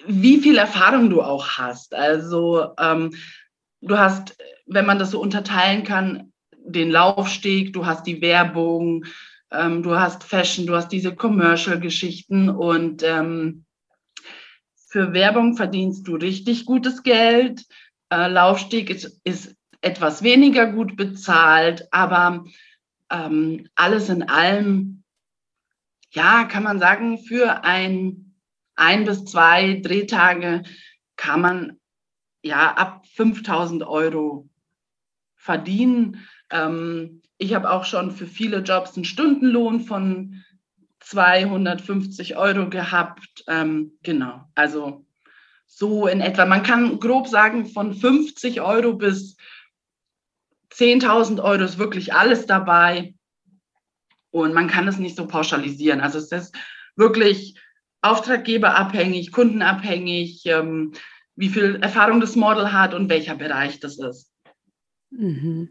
wie 0.06 0.38
viel 0.38 0.56
Erfahrung 0.56 1.10
du 1.10 1.20
auch 1.20 1.48
hast. 1.58 1.94
Also 1.94 2.68
ähm, 2.78 3.12
du 3.80 3.98
hast, 3.98 4.36
wenn 4.66 4.86
man 4.86 5.00
das 5.00 5.10
so 5.10 5.20
unterteilen 5.20 5.82
kann, 5.82 6.32
den 6.56 6.90
Laufsteg, 6.90 7.72
du 7.72 7.86
hast 7.86 8.06
die 8.06 8.20
Werbung, 8.20 9.04
ähm, 9.50 9.82
du 9.82 9.98
hast 9.98 10.22
Fashion, 10.22 10.66
du 10.66 10.76
hast 10.76 10.92
diese 10.92 11.16
Commercial-Geschichten 11.16 12.50
und 12.50 13.02
ähm, 13.02 13.64
für 14.90 15.12
Werbung 15.12 15.56
verdienst 15.56 16.06
du 16.06 16.14
richtig 16.14 16.66
gutes 16.66 17.02
Geld. 17.02 17.64
Äh, 18.10 18.28
Laufsteg 18.28 18.90
ist, 18.90 19.20
ist 19.24 19.57
etwas 19.80 20.22
weniger 20.22 20.66
gut 20.66 20.96
bezahlt, 20.96 21.86
aber 21.92 22.44
ähm, 23.10 23.68
alles 23.74 24.08
in 24.08 24.22
allem, 24.24 25.04
ja, 26.10 26.44
kann 26.44 26.62
man 26.62 26.78
sagen, 26.78 27.18
für 27.18 27.64
ein, 27.64 28.34
ein 28.74 29.04
bis 29.04 29.24
zwei 29.24 29.80
Drehtage 29.82 30.62
kann 31.16 31.40
man 31.40 31.80
ja 32.42 32.74
ab 32.74 33.06
5000 33.14 33.82
Euro 33.84 34.48
verdienen. 35.36 36.26
Ähm, 36.50 37.22
ich 37.38 37.54
habe 37.54 37.70
auch 37.70 37.84
schon 37.84 38.10
für 38.10 38.26
viele 38.26 38.58
Jobs 38.58 38.96
einen 38.96 39.04
Stundenlohn 39.04 39.80
von 39.80 40.44
250 41.00 42.36
Euro 42.36 42.68
gehabt. 42.68 43.44
Ähm, 43.46 43.92
genau, 44.02 44.44
also 44.54 45.06
so 45.66 46.06
in 46.06 46.20
etwa. 46.20 46.46
Man 46.46 46.62
kann 46.62 46.98
grob 46.98 47.28
sagen, 47.28 47.66
von 47.66 47.94
50 47.94 48.60
Euro 48.60 48.94
bis 48.94 49.36
10.000 50.72 51.42
Euro 51.42 51.64
ist 51.64 51.78
wirklich 51.78 52.14
alles 52.14 52.46
dabei. 52.46 53.14
Und 54.30 54.54
man 54.54 54.68
kann 54.68 54.86
es 54.88 54.98
nicht 54.98 55.16
so 55.16 55.26
pauschalisieren. 55.26 56.00
Also 56.00 56.18
es 56.18 56.30
ist 56.30 56.54
wirklich 56.96 57.58
auftraggeberabhängig, 58.02 59.32
kundenabhängig, 59.32 60.42
ähm, 60.46 60.92
wie 61.36 61.48
viel 61.48 61.76
Erfahrung 61.76 62.20
das 62.20 62.36
Model 62.36 62.72
hat 62.72 62.94
und 62.94 63.08
welcher 63.08 63.36
Bereich 63.36 63.80
das 63.80 63.98
ist. 63.98 64.30
Mhm. 65.10 65.70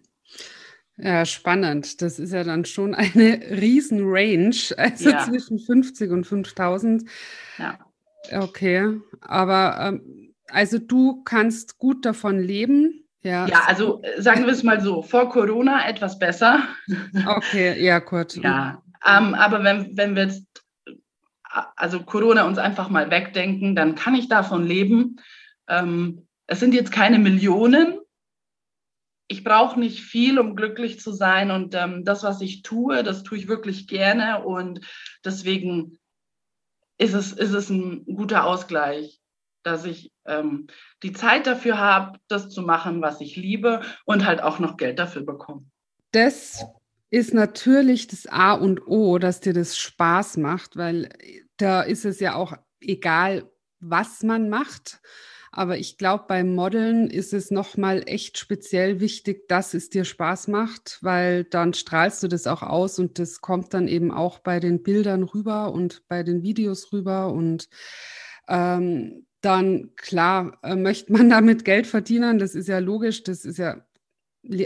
Ja, 0.97 1.25
spannend. 1.25 2.01
Das 2.01 2.17
ist 2.17 2.33
ja 2.33 2.43
dann 2.43 2.65
schon 2.65 2.95
eine 2.95 3.39
riesen 3.61 3.99
Range, 4.03 4.55
also 4.77 5.09
ja. 5.09 5.23
zwischen 5.25 5.59
50 5.59 6.11
und 6.11 6.25
5000. 6.25 7.07
Ja. 7.59 7.79
Okay, 8.31 8.99
aber 9.21 9.77
ähm, 9.79 10.33
also 10.47 10.79
du 10.79 11.23
kannst 11.23 11.77
gut 11.77 12.05
davon 12.05 12.39
leben. 12.39 13.06
Ja, 13.23 13.47
ja 13.47 13.63
also 13.67 14.01
äh, 14.03 14.21
sagen 14.21 14.45
wir 14.45 14.53
es 14.53 14.63
mal 14.63 14.81
so, 14.81 15.01
vor 15.01 15.29
Corona 15.29 15.87
etwas 15.87 16.19
besser. 16.19 16.63
Okay, 17.27 17.83
ja, 17.83 17.99
gut. 17.99 18.35
Ja, 18.35 18.81
ähm, 19.05 19.33
aber 19.33 19.63
wenn, 19.63 19.95
wenn 19.97 20.15
wir 20.15 20.23
jetzt, 20.23 20.45
äh, 20.85 20.93
also 21.75 22.03
Corona 22.03 22.45
uns 22.45 22.57
einfach 22.57 22.89
mal 22.89 23.09
wegdenken, 23.09 23.75
dann 23.75 23.95
kann 23.95 24.15
ich 24.15 24.27
davon 24.27 24.65
leben. 24.65 25.17
Ähm, 25.67 26.27
es 26.47 26.59
sind 26.59 26.73
jetzt 26.73 26.91
keine 26.91 27.19
Millionen, 27.19 27.99
ich 29.27 29.43
brauche 29.43 29.79
nicht 29.79 30.03
viel, 30.03 30.39
um 30.39 30.55
glücklich 30.55 30.99
zu 30.99 31.11
sein. 31.11 31.51
Und 31.51 31.75
ähm, 31.75 32.05
das, 32.05 32.23
was 32.23 32.41
ich 32.41 32.61
tue, 32.61 33.03
das 33.03 33.23
tue 33.23 33.37
ich 33.37 33.47
wirklich 33.47 33.87
gerne. 33.87 34.43
Und 34.43 34.81
deswegen 35.23 35.99
ist 36.97 37.13
es, 37.13 37.33
ist 37.33 37.53
es 37.53 37.69
ein 37.69 38.05
guter 38.05 38.45
Ausgleich, 38.45 39.19
dass 39.63 39.85
ich 39.85 40.11
ähm, 40.27 40.67
die 41.03 41.13
Zeit 41.13 41.47
dafür 41.47 41.77
habe, 41.77 42.19
das 42.27 42.49
zu 42.49 42.61
machen, 42.61 43.01
was 43.01 43.21
ich 43.21 43.35
liebe 43.35 43.81
und 44.05 44.25
halt 44.25 44.41
auch 44.41 44.59
noch 44.59 44.77
Geld 44.77 44.99
dafür 44.99 45.23
bekomme. 45.23 45.65
Das 46.11 46.65
ist 47.09 47.33
natürlich 47.33 48.07
das 48.07 48.27
A 48.27 48.53
und 48.53 48.87
O, 48.87 49.17
dass 49.17 49.39
dir 49.39 49.53
das 49.53 49.77
Spaß 49.77 50.37
macht, 50.37 50.75
weil 50.75 51.09
da 51.57 51.81
ist 51.81 52.05
es 52.05 52.19
ja 52.19 52.35
auch 52.35 52.53
egal, 52.81 53.49
was 53.79 54.23
man 54.23 54.49
macht. 54.49 54.99
Aber 55.51 55.77
ich 55.77 55.97
glaube, 55.97 56.25
beim 56.27 56.53
Modeln 56.53 57.09
ist 57.09 57.33
es 57.33 57.49
nochmal 57.49 58.03
echt 58.05 58.37
speziell 58.37 58.99
wichtig, 58.99 59.47
dass 59.47 59.73
es 59.73 59.89
dir 59.89 60.05
Spaß 60.05 60.49
macht, 60.49 60.99
weil 61.01 61.45
dann 61.45 61.73
strahlst 61.73 62.21
du 62.21 62.27
das 62.27 62.45
auch 62.45 62.61
aus 62.61 62.99
und 62.99 63.17
das 63.17 63.41
kommt 63.41 63.73
dann 63.73 63.87
eben 63.87 64.11
auch 64.11 64.39
bei 64.39 64.59
den 64.59 64.83
Bildern 64.83 65.23
rüber 65.23 65.71
und 65.71 66.03
bei 66.07 66.21
den 66.23 66.43
Videos 66.43 66.91
rüber. 66.91 67.31
Und 67.31 67.69
ähm, 68.47 69.26
dann, 69.41 69.91
klar, 69.95 70.57
äh, 70.63 70.75
möchte 70.75 71.11
man 71.11 71.29
damit 71.29 71.65
Geld 71.65 71.87
verdienen. 71.87 72.39
Das 72.39 72.55
ist 72.55 72.67
ja 72.67 72.79
logisch, 72.79 73.23
das 73.23 73.45
ist 73.45 73.57
ja 73.57 73.83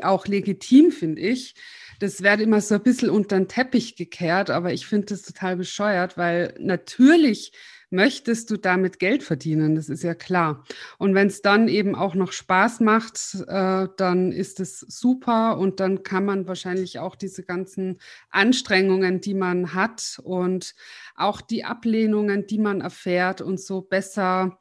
auch 0.04 0.28
legitim, 0.28 0.92
finde 0.92 1.22
ich. 1.22 1.56
Das 2.00 2.22
wird 2.24 2.42
immer 2.42 2.62
so 2.62 2.76
ein 2.76 2.84
bisschen 2.84 3.10
unter 3.10 3.38
den 3.38 3.48
Teppich 3.48 3.96
gekehrt, 3.96 4.50
aber 4.50 4.74
ich 4.74 4.86
finde 4.88 5.08
das 5.08 5.22
total 5.22 5.56
bescheuert, 5.56 6.18
weil 6.18 6.56
natürlich 6.60 7.52
möchtest 7.92 8.50
du 8.50 8.58
damit 8.58 9.00
Geld 9.00 9.22
verdienen, 9.24 9.76
das 9.76 9.90
ist 9.90 10.04
ja 10.04 10.14
klar. 10.14 10.64
Und 10.98 11.14
wenn 11.14 11.28
es 11.28 11.42
dann 11.42 11.68
eben 11.68 11.96
auch 11.96 12.16
noch 12.16 12.32
Spaß 12.32 12.80
macht, 12.80 13.36
äh, 13.48 13.88
dann 13.98 14.32
ist 14.32 14.60
es 14.60 14.80
super 14.80 15.58
und 15.58 15.80
dann 15.80 16.04
kann 16.04 16.26
man 16.26 16.48
wahrscheinlich 16.48 17.00
auch 17.00 17.16
diese 17.16 17.44
ganzen 17.44 18.00
Anstrengungen, 18.30 19.22
die 19.22 19.34
man 19.34 19.74
hat 19.74 20.20
und 20.24 20.74
auch 21.16 21.42
die 21.42 21.66
Ablehnungen, 21.66 22.48
die 22.48 22.60
man 22.60 22.82
erfährt 22.82 23.42
und 23.42 23.60
so 23.60 23.82
besser 23.82 24.60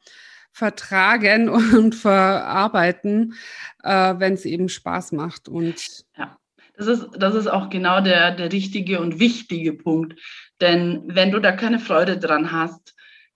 vertragen 0.52 1.48
und 1.76 1.94
verarbeiten, 1.94 3.34
äh, 3.82 4.14
wenn 4.18 4.34
es 4.34 4.44
eben 4.44 4.68
Spaß 4.68 5.12
macht. 5.12 5.48
Und 5.48 6.04
ja. 6.16 6.36
Das 6.76 6.86
ist, 6.86 7.08
das 7.18 7.34
ist 7.34 7.46
auch 7.46 7.68
genau 7.68 8.00
der, 8.00 8.30
der 8.30 8.52
richtige 8.52 9.00
und 9.00 9.20
wichtige 9.20 9.74
Punkt. 9.74 10.18
Denn 10.62 11.02
wenn 11.04 11.30
du 11.30 11.38
da 11.38 11.52
keine 11.52 11.78
Freude 11.78 12.16
dran 12.16 12.52
hast, 12.52 12.94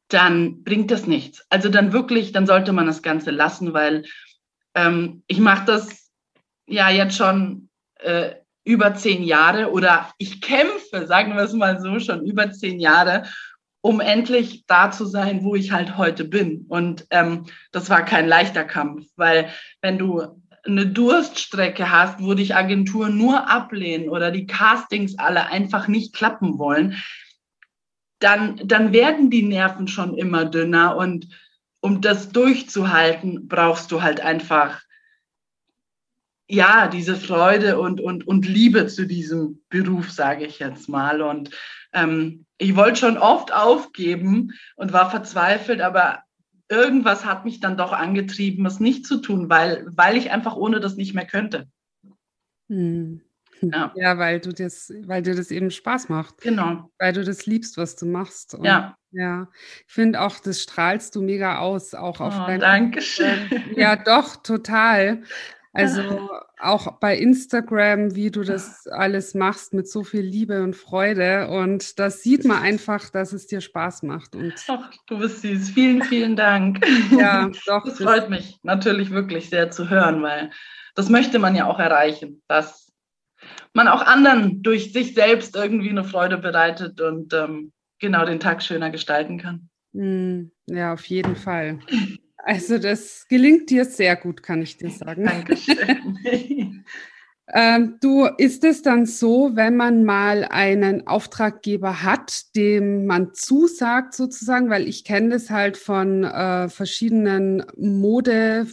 dann 0.08 0.62
bringt 0.62 0.90
das 0.90 1.06
nichts. 1.06 1.44
Also 1.50 1.68
dann 1.68 1.92
wirklich, 1.92 2.32
dann 2.32 2.46
sollte 2.46 2.72
man 2.72 2.86
das 2.86 3.02
Ganze 3.02 3.30
lassen, 3.30 3.72
weil 3.72 4.04
ähm, 4.74 5.22
ich 5.26 5.38
mache 5.38 5.64
das 5.64 6.10
ja 6.66 6.90
jetzt 6.90 7.16
schon 7.16 7.68
äh, 8.00 8.34
über 8.64 8.94
zehn 8.94 9.22
Jahre 9.22 9.70
oder 9.70 10.10
ich 10.18 10.40
kämpfe, 10.40 11.06
sagen 11.06 11.34
wir 11.34 11.42
es 11.42 11.52
mal 11.52 11.80
so, 11.80 11.98
schon 12.00 12.24
über 12.26 12.50
zehn 12.50 12.80
Jahre, 12.80 13.24
um 13.82 14.00
endlich 14.00 14.64
da 14.66 14.90
zu 14.90 15.04
sein, 15.04 15.44
wo 15.44 15.54
ich 15.54 15.72
halt 15.72 15.98
heute 15.98 16.24
bin. 16.24 16.64
Und 16.68 17.06
ähm, 17.10 17.46
das 17.72 17.90
war 17.90 18.04
kein 18.04 18.26
leichter 18.26 18.64
Kampf, 18.64 19.06
weil 19.16 19.50
wenn 19.82 19.98
du 19.98 20.22
eine 20.66 20.86
Durststrecke 20.86 21.90
hast, 21.90 22.22
wo 22.22 22.32
dich 22.32 22.54
Agenturen 22.54 23.18
nur 23.18 23.50
ablehnen 23.50 24.08
oder 24.08 24.30
die 24.30 24.46
Castings 24.46 25.18
alle 25.18 25.46
einfach 25.48 25.88
nicht 25.88 26.14
klappen 26.14 26.58
wollen, 26.58 26.96
dann, 28.24 28.56
dann 28.64 28.92
werden 28.92 29.30
die 29.30 29.42
Nerven 29.42 29.86
schon 29.86 30.16
immer 30.16 30.46
dünner 30.46 30.96
und 30.96 31.28
um 31.80 32.00
das 32.00 32.30
durchzuhalten, 32.30 33.46
brauchst 33.46 33.92
du 33.92 34.02
halt 34.02 34.20
einfach 34.22 34.80
ja, 36.46 36.88
diese 36.88 37.16
Freude 37.16 37.78
und, 37.78 38.00
und, 38.00 38.26
und 38.26 38.46
Liebe 38.46 38.86
zu 38.86 39.06
diesem 39.06 39.62
Beruf, 39.68 40.10
sage 40.10 40.46
ich 40.46 40.58
jetzt 40.58 40.88
mal. 40.88 41.22
Und 41.22 41.50
ähm, 41.92 42.44
ich 42.58 42.76
wollte 42.76 43.00
schon 43.00 43.18
oft 43.18 43.52
aufgeben 43.52 44.52
und 44.76 44.92
war 44.92 45.10
verzweifelt, 45.10 45.80
aber 45.80 46.22
irgendwas 46.68 47.24
hat 47.24 47.44
mich 47.44 47.60
dann 47.60 47.76
doch 47.76 47.92
angetrieben, 47.92 48.66
es 48.66 48.80
nicht 48.80 49.06
zu 49.06 49.20
tun, 49.20 49.48
weil, 49.48 49.86
weil 49.88 50.16
ich 50.16 50.30
einfach 50.30 50.56
ohne 50.56 50.80
das 50.80 50.96
nicht 50.96 51.14
mehr 51.14 51.26
könnte. 51.26 51.66
Hm. 52.68 53.22
Ja. 53.60 53.92
ja, 53.94 54.18
weil 54.18 54.40
du 54.40 54.52
das, 54.52 54.92
weil 55.06 55.22
dir 55.22 55.34
das 55.34 55.50
eben 55.50 55.70
Spaß 55.70 56.08
macht. 56.08 56.42
Genau. 56.42 56.90
Weil 56.98 57.12
du 57.12 57.24
das 57.24 57.46
liebst, 57.46 57.78
was 57.78 57.96
du 57.96 58.06
machst. 58.06 58.54
Und, 58.54 58.64
ja. 58.64 58.96
Ja, 59.16 59.48
ich 59.86 59.92
finde 59.94 60.20
auch, 60.20 60.40
das 60.40 60.60
strahlst 60.60 61.14
du 61.14 61.22
mega 61.22 61.58
aus, 61.58 61.94
auch 61.94 62.20
auf 62.20 62.34
oh, 62.36 62.46
dein. 62.46 62.58
Dankeschön. 62.58 63.48
Ja, 63.76 63.94
doch, 63.94 64.36
total. 64.36 65.22
Also 65.72 66.30
auch 66.60 67.00
bei 67.00 67.16
Instagram, 67.16 68.14
wie 68.14 68.30
du 68.30 68.42
das 68.44 68.86
alles 68.86 69.34
machst 69.34 69.74
mit 69.74 69.88
so 69.88 70.04
viel 70.04 70.20
Liebe 70.20 70.62
und 70.62 70.74
Freude. 70.74 71.48
Und 71.48 71.98
das 71.98 72.22
sieht 72.22 72.44
man 72.44 72.62
einfach, 72.62 73.10
dass 73.10 73.32
es 73.32 73.48
dir 73.48 73.60
Spaß 73.60 74.04
macht. 74.04 74.36
Und 74.36 74.54
Ach, 74.68 74.90
du 75.06 75.18
bist 75.18 75.42
süß. 75.42 75.70
Vielen, 75.70 76.02
vielen 76.02 76.36
Dank. 76.36 76.86
Ja, 77.10 77.50
doch. 77.66 77.84
Das 77.84 77.98
freut 77.98 78.30
mich 78.30 78.60
natürlich 78.62 79.10
wirklich 79.10 79.50
sehr 79.50 79.70
zu 79.72 79.90
hören, 79.90 80.22
weil 80.22 80.50
das 80.94 81.08
möchte 81.08 81.40
man 81.40 81.56
ja 81.56 81.66
auch 81.66 81.80
erreichen, 81.80 82.40
dass 82.46 82.83
man 83.72 83.88
auch 83.88 84.02
anderen 84.02 84.62
durch 84.62 84.92
sich 84.92 85.14
selbst 85.14 85.56
irgendwie 85.56 85.90
eine 85.90 86.04
Freude 86.04 86.38
bereitet 86.38 87.00
und 87.00 87.32
ähm, 87.32 87.72
genau 87.98 88.24
den 88.24 88.40
Tag 88.40 88.62
schöner 88.62 88.90
gestalten 88.90 89.38
kann. 89.38 89.68
Hm, 89.94 90.50
ja, 90.66 90.92
auf 90.92 91.04
jeden 91.06 91.36
Fall. 91.36 91.78
Also 92.36 92.78
das 92.78 93.26
gelingt 93.28 93.70
dir 93.70 93.84
sehr 93.84 94.16
gut, 94.16 94.42
kann 94.42 94.60
ich 94.60 94.76
dir 94.76 94.90
sagen. 94.90 95.24
Dankeschön. 95.24 96.18
ähm, 97.54 97.96
du, 98.02 98.26
ist 98.36 98.64
es 98.64 98.82
dann 98.82 99.06
so, 99.06 99.52
wenn 99.54 99.76
man 99.76 100.04
mal 100.04 100.44
einen 100.44 101.06
Auftraggeber 101.06 102.02
hat, 102.02 102.54
dem 102.54 103.06
man 103.06 103.32
zusagt 103.32 104.14
sozusagen, 104.14 104.68
weil 104.68 104.88
ich 104.88 105.04
kenne 105.04 105.30
das 105.30 105.48
halt 105.48 105.76
von 105.78 106.24
äh, 106.24 106.68
verschiedenen 106.68 107.64
Mode 107.76 108.66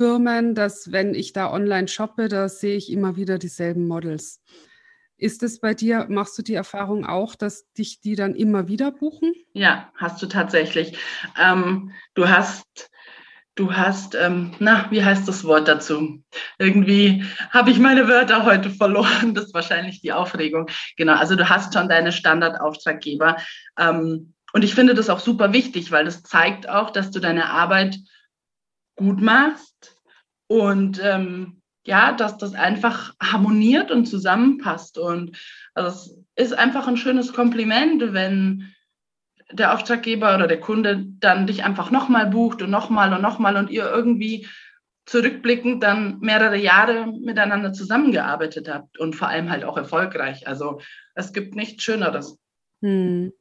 Firmen, 0.00 0.54
dass 0.54 0.92
wenn 0.92 1.14
ich 1.14 1.34
da 1.34 1.52
online 1.52 1.86
shoppe, 1.86 2.28
da 2.28 2.48
sehe 2.48 2.74
ich 2.74 2.90
immer 2.90 3.16
wieder 3.16 3.36
dieselben 3.36 3.86
Models. 3.86 4.40
Ist 5.18 5.42
es 5.42 5.60
bei 5.60 5.74
dir, 5.74 6.06
machst 6.08 6.38
du 6.38 6.42
die 6.42 6.54
Erfahrung 6.54 7.04
auch, 7.04 7.34
dass 7.34 7.70
dich 7.74 8.00
die 8.00 8.16
dann 8.16 8.34
immer 8.34 8.66
wieder 8.66 8.92
buchen? 8.92 9.34
Ja, 9.52 9.92
hast 9.96 10.22
du 10.22 10.26
tatsächlich. 10.26 10.96
Ähm, 11.38 11.92
du 12.14 12.26
hast, 12.30 12.64
du 13.56 13.74
hast, 13.74 14.14
ähm, 14.14 14.52
na, 14.58 14.86
wie 14.90 15.04
heißt 15.04 15.28
das 15.28 15.44
Wort 15.44 15.68
dazu? 15.68 16.24
Irgendwie 16.58 17.22
habe 17.50 17.70
ich 17.70 17.78
meine 17.78 18.08
Wörter 18.08 18.46
heute 18.46 18.70
verloren. 18.70 19.34
Das 19.34 19.48
ist 19.48 19.54
wahrscheinlich 19.54 20.00
die 20.00 20.14
Aufregung. 20.14 20.70
Genau, 20.96 21.12
also 21.12 21.36
du 21.36 21.46
hast 21.50 21.74
schon 21.74 21.90
deine 21.90 22.12
Standardauftraggeber. 22.12 23.36
Ähm, 23.78 24.32
und 24.54 24.64
ich 24.64 24.74
finde 24.74 24.94
das 24.94 25.10
auch 25.10 25.20
super 25.20 25.52
wichtig, 25.52 25.92
weil 25.92 26.06
das 26.06 26.22
zeigt 26.22 26.70
auch, 26.70 26.88
dass 26.88 27.10
du 27.10 27.20
deine 27.20 27.50
Arbeit 27.50 27.98
gut 29.00 29.20
machst 29.22 29.96
und 30.46 31.00
ähm, 31.02 31.62
ja, 31.86 32.12
dass 32.12 32.36
das 32.36 32.54
einfach 32.54 33.14
harmoniert 33.20 33.90
und 33.90 34.04
zusammenpasst. 34.04 34.98
Und 34.98 35.38
also 35.74 35.88
es 36.34 36.50
ist 36.50 36.52
einfach 36.52 36.86
ein 36.86 36.98
schönes 36.98 37.32
Kompliment, 37.32 38.12
wenn 38.12 38.74
der 39.50 39.74
Auftraggeber 39.74 40.34
oder 40.34 40.46
der 40.46 40.60
Kunde 40.60 41.06
dann 41.18 41.46
dich 41.46 41.64
einfach 41.64 41.90
nochmal 41.90 42.26
bucht 42.26 42.60
und 42.62 42.70
nochmal 42.70 43.12
und 43.14 43.22
nochmal 43.22 43.56
und 43.56 43.70
ihr 43.70 43.90
irgendwie 43.90 44.46
zurückblickend 45.06 45.82
dann 45.82 46.20
mehrere 46.20 46.58
Jahre 46.58 47.06
miteinander 47.06 47.72
zusammengearbeitet 47.72 48.68
habt 48.68 48.98
und 48.98 49.16
vor 49.16 49.28
allem 49.28 49.50
halt 49.50 49.64
auch 49.64 49.78
erfolgreich. 49.78 50.46
Also 50.46 50.80
es 51.14 51.32
gibt 51.32 51.56
nichts 51.56 51.82
Schöneres. 51.82 52.38
Hm. 52.82 53.32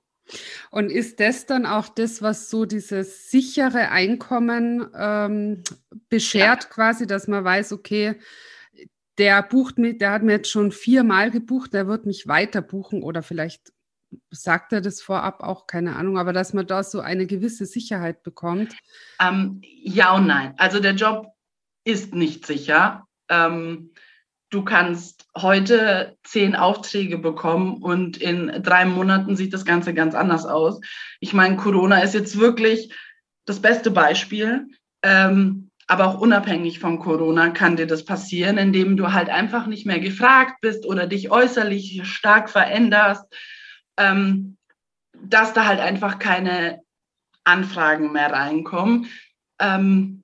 Und 0.72 0.92
ist 0.92 1.20
das 1.20 1.46
dann 1.46 1.66
auch 1.66 1.90
das, 1.90 2.22
was 2.22 2.50
so 2.50 2.66
dieses 2.66 3.30
sichere 3.32 3.90
Einkommen 3.90 4.88
ähm, 4.96 5.64
beschert, 6.10 6.64
ja. 6.64 6.70
quasi, 6.70 7.08
dass 7.08 7.28
man 7.28 7.44
weiß, 7.44 7.74
okay, 7.74 8.16
der 9.18 9.44
bucht 9.44 9.78
mit, 9.78 10.02
der 10.02 10.12
hat 10.12 10.24
mir 10.24 10.34
jetzt 10.34 10.50
schon 10.50 10.72
viermal 10.72 11.30
gebucht, 11.30 11.74
der 11.74 11.88
wird 11.88 12.06
mich 12.06 12.28
weiter 12.28 12.62
buchen 12.62 13.04
oder 13.04 13.22
vielleicht 13.22 13.74
sagt 14.32 14.74
er 14.74 14.82
das 14.82 15.02
vorab 15.02 15.44
auch, 15.44 15.68
keine 15.68 15.96
Ahnung, 15.96 16.18
aber 16.18 16.34
dass 16.34 16.54
man 16.54 16.66
da 16.66 16.84
so 16.84 17.00
eine 17.00 17.28
gewisse 17.28 17.66
Sicherheit 17.66 18.24
bekommt? 18.24 18.76
Ähm, 19.22 19.62
ja 19.62 20.16
und 20.16 20.28
nein. 20.28 20.54
Also 20.58 20.80
der 20.80 20.94
Job 20.94 21.28
ist 21.84 22.16
nicht 22.16 22.46
sicher. 22.46 23.08
Ähm, 23.30 23.92
du 24.50 24.64
kannst 24.64 25.28
heute 25.38 26.18
zehn 26.24 26.56
Aufträge 26.56 27.18
bekommen 27.18 27.82
und 27.82 28.18
in 28.18 28.62
drei 28.64 28.86
Monaten 28.86 29.36
sieht 29.36 29.54
das 29.54 29.66
Ganze 29.66 29.94
ganz 29.94 30.16
anders 30.16 30.46
aus. 30.46 30.82
Ich 31.20 31.34
meine, 31.34 31.56
Corona 31.56 32.00
ist 32.00 32.14
jetzt 32.14 32.40
wirklich 32.40 32.94
das 33.46 33.62
beste 33.62 33.92
Beispiel. 33.92 34.68
Ähm, 35.04 35.70
aber 35.90 36.06
auch 36.06 36.22
unabhängig 36.22 36.78
von 36.78 37.00
Corona 37.00 37.50
kann 37.50 37.76
dir 37.76 37.88
das 37.88 38.06
passieren, 38.06 38.60
indem 38.60 38.96
du 38.96 39.12
halt 39.12 39.30
einfach 39.30 39.66
nicht 39.66 39.88
mehr 39.88 40.00
gefragt 40.00 40.62
bist 40.62 40.86
oder 40.86 41.08
dich 41.08 41.32
äußerlich 41.32 42.02
stark 42.08 42.52
veränderst, 42.52 43.26
ähm, 43.98 44.56
dass 45.20 45.54
da 45.54 45.66
halt 45.66 45.80
einfach 45.80 46.20
keine 46.20 46.82
Anfragen 47.44 48.12
mehr 48.12 48.32
reinkommen. 48.32 49.08
Ähm, 49.60 50.22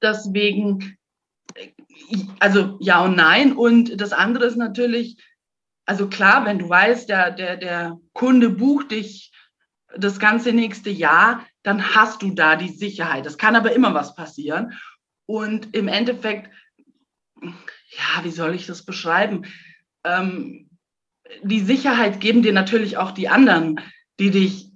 deswegen 0.00 0.96
also 2.40 2.78
ja 2.80 3.00
und 3.00 3.16
nein. 3.16 3.52
Und 3.52 4.00
das 4.00 4.12
andere 4.12 4.44
ist 4.46 4.56
natürlich, 4.56 5.16
also 5.86 6.08
klar, 6.08 6.44
wenn 6.44 6.58
du 6.58 6.68
weißt, 6.68 7.08
der, 7.08 7.30
der, 7.30 7.56
der 7.56 7.98
Kunde 8.12 8.50
bucht 8.50 8.90
dich 8.90 9.32
das 9.96 10.18
ganze 10.18 10.52
nächste 10.52 10.90
Jahr, 10.90 11.46
dann 11.62 11.94
hast 11.94 12.22
du 12.22 12.30
da 12.30 12.56
die 12.56 12.70
Sicherheit. 12.70 13.26
Es 13.26 13.38
kann 13.38 13.56
aber 13.56 13.72
immer 13.72 13.94
was 13.94 14.14
passieren. 14.14 14.72
Und 15.26 15.74
im 15.74 15.88
Endeffekt, 15.88 16.50
ja, 17.40 18.24
wie 18.24 18.30
soll 18.30 18.54
ich 18.54 18.66
das 18.66 18.84
beschreiben? 18.84 19.46
Ähm, 20.04 20.70
die 21.42 21.60
Sicherheit 21.60 22.20
geben 22.20 22.42
dir 22.42 22.52
natürlich 22.52 22.96
auch 22.96 23.12
die 23.12 23.28
anderen, 23.28 23.80
die 24.18 24.30
dich 24.30 24.71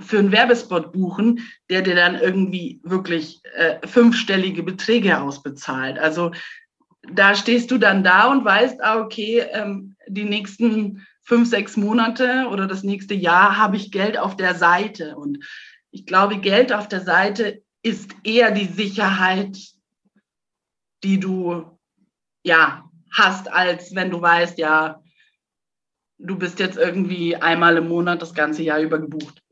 für 0.00 0.18
einen 0.18 0.32
Werbespot 0.32 0.92
buchen, 0.92 1.40
der 1.70 1.82
dir 1.82 1.94
dann 1.94 2.18
irgendwie 2.18 2.80
wirklich 2.82 3.42
äh, 3.54 3.86
fünfstellige 3.86 4.62
Beträge 4.62 5.20
ausbezahlt. 5.20 5.98
Also 5.98 6.32
da 7.12 7.34
stehst 7.34 7.70
du 7.70 7.78
dann 7.78 8.02
da 8.02 8.30
und 8.30 8.44
weißt, 8.44 8.82
ah, 8.82 9.00
okay, 9.00 9.44
ähm, 9.52 9.96
die 10.08 10.24
nächsten 10.24 11.06
fünf, 11.22 11.48
sechs 11.48 11.76
Monate 11.76 12.48
oder 12.50 12.66
das 12.66 12.82
nächste 12.82 13.14
Jahr 13.14 13.56
habe 13.56 13.76
ich 13.76 13.90
Geld 13.90 14.18
auf 14.18 14.36
der 14.36 14.54
Seite. 14.54 15.16
Und 15.16 15.44
ich 15.90 16.06
glaube, 16.06 16.38
Geld 16.38 16.72
auf 16.72 16.88
der 16.88 17.00
Seite 17.00 17.62
ist 17.82 18.14
eher 18.24 18.50
die 18.50 18.66
Sicherheit, 18.66 19.56
die 21.02 21.20
du 21.20 21.78
ja 22.42 22.90
hast, 23.12 23.50
als 23.52 23.94
wenn 23.94 24.10
du 24.10 24.20
weißt, 24.20 24.58
ja, 24.58 25.02
du 26.18 26.36
bist 26.36 26.58
jetzt 26.58 26.76
irgendwie 26.76 27.36
einmal 27.36 27.76
im 27.76 27.88
Monat 27.88 28.22
das 28.22 28.34
ganze 28.34 28.62
Jahr 28.62 28.80
über 28.80 28.98
gebucht. 28.98 29.43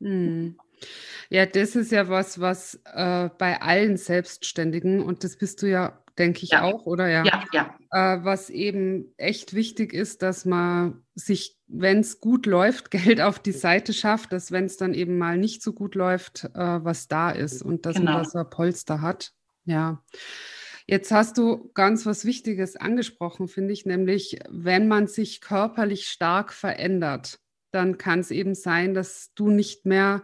Hm. 0.00 0.56
Ja, 1.28 1.46
das 1.46 1.76
ist 1.76 1.92
ja 1.92 2.08
was, 2.08 2.40
was 2.40 2.80
äh, 2.84 3.28
bei 3.38 3.60
allen 3.60 3.96
Selbstständigen, 3.96 5.00
und 5.00 5.22
das 5.22 5.36
bist 5.36 5.62
du 5.62 5.68
ja, 5.68 6.02
denke 6.18 6.42
ich, 6.42 6.50
ja. 6.50 6.62
auch, 6.62 6.86
oder 6.86 7.08
ja? 7.08 7.24
Ja, 7.24 7.44
ja. 7.52 7.78
Äh, 7.92 8.24
was 8.24 8.50
eben 8.50 9.14
echt 9.16 9.54
wichtig 9.54 9.92
ist, 9.92 10.22
dass 10.22 10.44
man 10.44 11.04
sich, 11.14 11.56
wenn 11.68 12.00
es 12.00 12.20
gut 12.20 12.46
läuft, 12.46 12.90
Geld 12.90 13.20
auf 13.20 13.38
die 13.38 13.52
Seite 13.52 13.92
schafft, 13.92 14.32
dass 14.32 14.50
wenn 14.50 14.64
es 14.64 14.76
dann 14.76 14.94
eben 14.94 15.18
mal 15.18 15.38
nicht 15.38 15.62
so 15.62 15.72
gut 15.72 15.94
läuft, 15.94 16.44
äh, 16.54 16.84
was 16.84 17.08
da 17.08 17.30
ist 17.30 17.62
und 17.62 17.86
dass 17.86 17.96
genau. 17.96 18.12
man 18.12 18.22
da 18.24 18.28
so 18.28 18.38
ein 18.38 18.50
Polster 18.50 19.00
hat. 19.00 19.32
Ja. 19.64 20.02
Jetzt 20.86 21.12
hast 21.12 21.38
du 21.38 21.70
ganz 21.74 22.04
was 22.06 22.24
Wichtiges 22.24 22.74
angesprochen, 22.74 23.46
finde 23.46 23.72
ich, 23.72 23.86
nämlich 23.86 24.40
wenn 24.48 24.88
man 24.88 25.06
sich 25.06 25.40
körperlich 25.40 26.08
stark 26.08 26.52
verändert, 26.52 27.38
dann 27.72 27.98
kann 27.98 28.20
es 28.20 28.30
eben 28.30 28.54
sein, 28.54 28.94
dass 28.94 29.32
du 29.34 29.50
nicht 29.50 29.86
mehr 29.86 30.22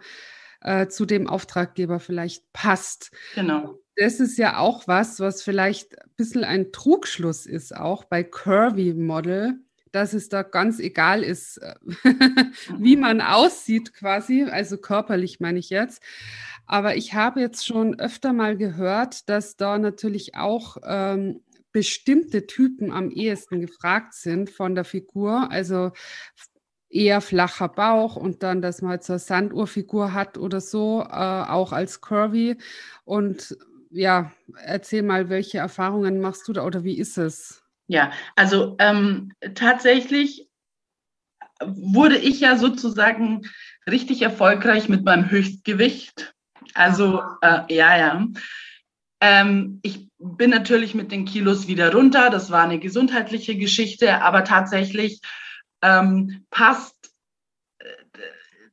äh, 0.61 0.89
zu 0.89 1.07
dem 1.07 1.27
Auftraggeber 1.27 2.01
vielleicht 2.01 2.53
passt. 2.53 3.11
Genau. 3.35 3.79
Das 3.97 4.21
ist 4.21 4.37
ja 4.37 4.59
auch 4.59 4.87
was, 4.87 5.21
was 5.21 5.43
vielleicht 5.43 5.99
ein 5.99 6.11
bisschen 6.17 6.45
ein 6.45 6.73
Trugschluss 6.73 7.47
ist, 7.47 7.75
auch 7.75 8.05
bei 8.05 8.23
Curvy 8.23 8.93
Model, 8.95 9.55
dass 9.91 10.13
es 10.13 10.29
da 10.29 10.43
ganz 10.43 10.79
egal 10.79 11.23
ist, 11.23 11.61
wie 12.79 12.97
man 12.97 13.23
aussieht 13.23 13.95
quasi, 13.95 14.45
also 14.45 14.77
körperlich 14.77 15.41
meine 15.41 15.59
ich 15.59 15.71
jetzt. 15.71 16.03
Aber 16.67 16.97
ich 16.97 17.15
habe 17.15 17.41
jetzt 17.41 17.65
schon 17.65 17.99
öfter 17.99 18.33
mal 18.33 18.57
gehört, 18.57 19.29
dass 19.29 19.57
da 19.57 19.79
natürlich 19.79 20.35
auch 20.35 20.77
ähm, 20.85 21.41
bestimmte 21.73 22.47
Typen 22.47 22.91
am 22.91 23.11
ehesten 23.11 23.61
gefragt 23.61 24.15
sind 24.15 24.51
von 24.51 24.75
der 24.75 24.85
Figur. 24.85 25.51
Also 25.51 25.93
eher 26.89 27.21
flacher 27.21 27.69
Bauch 27.69 28.17
und 28.17 28.43
dann, 28.43 28.63
dass 28.63 28.83
man 28.83 28.93
halt 28.93 29.05
so 29.05 29.15
eine 29.15 29.21
Sanduhrfigur 29.21 30.13
hat 30.13 30.39
oder 30.39 30.61
so, 30.61 31.03
äh, 31.03 31.15
auch 31.15 31.73
als 31.73 32.01
Curvy. 32.01 32.57
Und 33.05 33.57
ja, 33.91 34.33
erzähl 34.57 35.03
mal, 35.03 35.29
welche 35.29 35.59
Erfahrungen 35.59 36.21
machst 36.21 36.47
du 36.49 36.53
da 36.53 36.65
oder 36.65 36.85
wie 36.85 36.99
ist 36.99 37.19
es? 37.19 37.63
Ja, 37.89 38.11
also 38.35 38.77
ähm, 38.79 39.33
tatsächlich 39.55 40.49
wurde 41.65 42.19
ich 42.19 42.41
ja 42.41 42.57
sozusagen 42.57 43.43
richtig 43.89 44.23
erfolgreich 44.23 44.89
mit 44.89 45.05
meinem 45.05 45.31
Höchstgewicht. 45.31 46.35
Also 46.75 47.23
äh, 47.41 47.75
ja, 47.75 47.97
ja. 47.97 48.27
Ähm, 49.21 49.81
ich 49.83 50.09
bin 50.19 50.51
natürlich 50.51 50.95
mit 50.95 51.13
den 51.13 51.25
Kilos 51.25 51.69
wieder 51.69 51.93
runter. 51.93 52.29
Das 52.31 52.51
war 52.51 52.65
eine 52.65 52.79
gesundheitliche 52.79 53.57
Geschichte, 53.57 54.23
aber 54.23 54.45
tatsächlich 54.45 55.21
ähm, 55.83 56.47
passt 56.51 57.13
äh, 57.79 57.89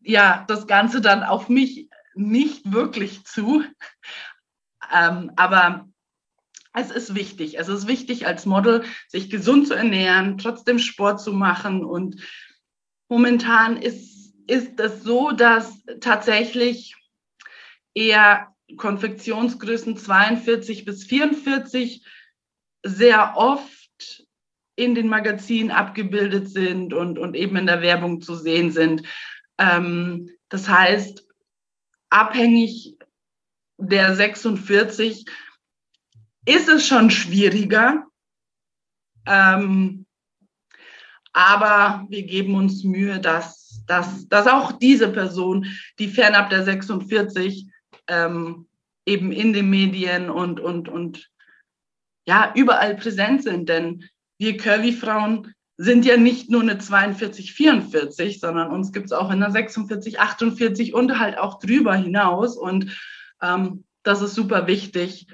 ja 0.02 0.46
das 0.48 0.68
Ganze 0.68 1.02
dann 1.02 1.24
auf 1.24 1.50
mich 1.50 1.90
nicht 2.16 2.72
wirklich 2.72 3.24
zu. 3.26 3.64
Ähm, 4.92 5.32
aber 5.36 5.90
es 6.74 6.92
ist 6.92 7.16
wichtig. 7.16 7.60
Es 7.60 7.68
ist 7.68 7.88
wichtig 7.88 8.26
als 8.26 8.46
Model, 8.46 8.84
sich 9.08 9.30
gesund 9.30 9.68
zu 9.68 9.76
ernähren, 9.76 10.38
trotzdem 10.38 10.80
Sport 10.80 11.22
zu 11.22 11.32
machen. 11.32 11.86
Und 11.86 12.22
momentan 13.10 13.78
ist, 13.78 14.34
ist 14.48 14.80
es 14.80 15.04
so, 15.04 15.32
dass 15.32 15.84
tatsächlich 16.02 16.96
eher 17.94 18.54
Konfektionsgrößen 18.76 19.98
42 19.98 20.86
bis 20.86 21.06
44 21.06 22.06
sehr 22.84 23.38
oft 23.38 23.83
in 24.76 24.96
den 24.96 25.08
Magazinen 25.08 25.72
abgebildet 25.72 26.50
sind 26.50 26.94
und, 26.94 27.20
und 27.20 27.36
eben 27.36 27.56
in 27.58 27.68
der 27.68 27.82
Werbung 27.82 28.22
zu 28.22 28.36
sehen 28.36 28.72
sind. 28.72 29.04
Ähm, 29.58 30.30
das 30.50 30.68
heißt, 30.68 31.28
abhängig 32.10 32.98
der 33.78 34.16
46 34.16 35.26
ist 36.46 36.70
es 36.70 36.88
schon 36.88 37.10
schwieriger. 37.10 38.06
Ähm, 39.26 40.06
aber 41.34 42.06
wir 42.10 42.24
geben 42.24 42.56
uns 42.56 42.84
Mühe, 42.84 43.20
dass, 43.20 43.84
dass, 43.88 44.28
dass 44.28 44.48
auch 44.48 44.74
diese 44.74 45.10
Person, 45.10 45.66
die 45.98 46.08
fernab 46.08 46.50
der 46.50 46.64
46 46.64 47.68
ähm, 48.08 48.68
eben 49.06 49.32
in 49.32 49.54
den 49.54 49.70
Medien 49.70 50.30
und, 50.30 50.60
und, 50.60 50.90
und 50.90 51.30
ja, 52.26 52.54
überall 52.56 52.96
präsent 52.96 53.44
sind. 53.44 53.68
Denn 53.68 54.08
wir 54.38 54.58
Curvy-Frauen 54.58 55.54
sind 55.78 56.06
ja 56.06 56.18
nicht 56.18 56.50
nur 56.50 56.62
eine 56.62 56.78
42, 56.78 57.54
44, 57.54 58.40
sondern 58.40 58.72
uns 58.72 58.92
gibt 58.92 59.08
es 59.08 59.12
auch 59.12 59.32
in 59.32 59.40
der 59.40 59.52
46, 59.52 60.20
48 60.20 60.94
und 60.94 61.20
halt 61.20 61.38
auch 61.38 61.60
drüber 61.60 61.96
hinaus. 61.96 62.58
Und 62.58 62.98
ähm, 63.42 63.84
das 64.04 64.22
ist 64.22 64.36
super 64.36 64.68
wichtig, 64.68 65.28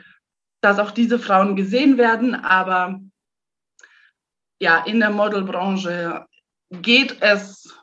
dass 0.61 0.79
auch 0.79 0.91
diese 0.91 1.19
Frauen 1.19 1.55
gesehen 1.55 1.97
werden. 1.97 2.35
Aber 2.35 3.01
ja, 4.59 4.83
in 4.85 4.99
der 4.99 5.09
Modelbranche 5.09 6.25
geht 6.69 7.21
es 7.21 7.75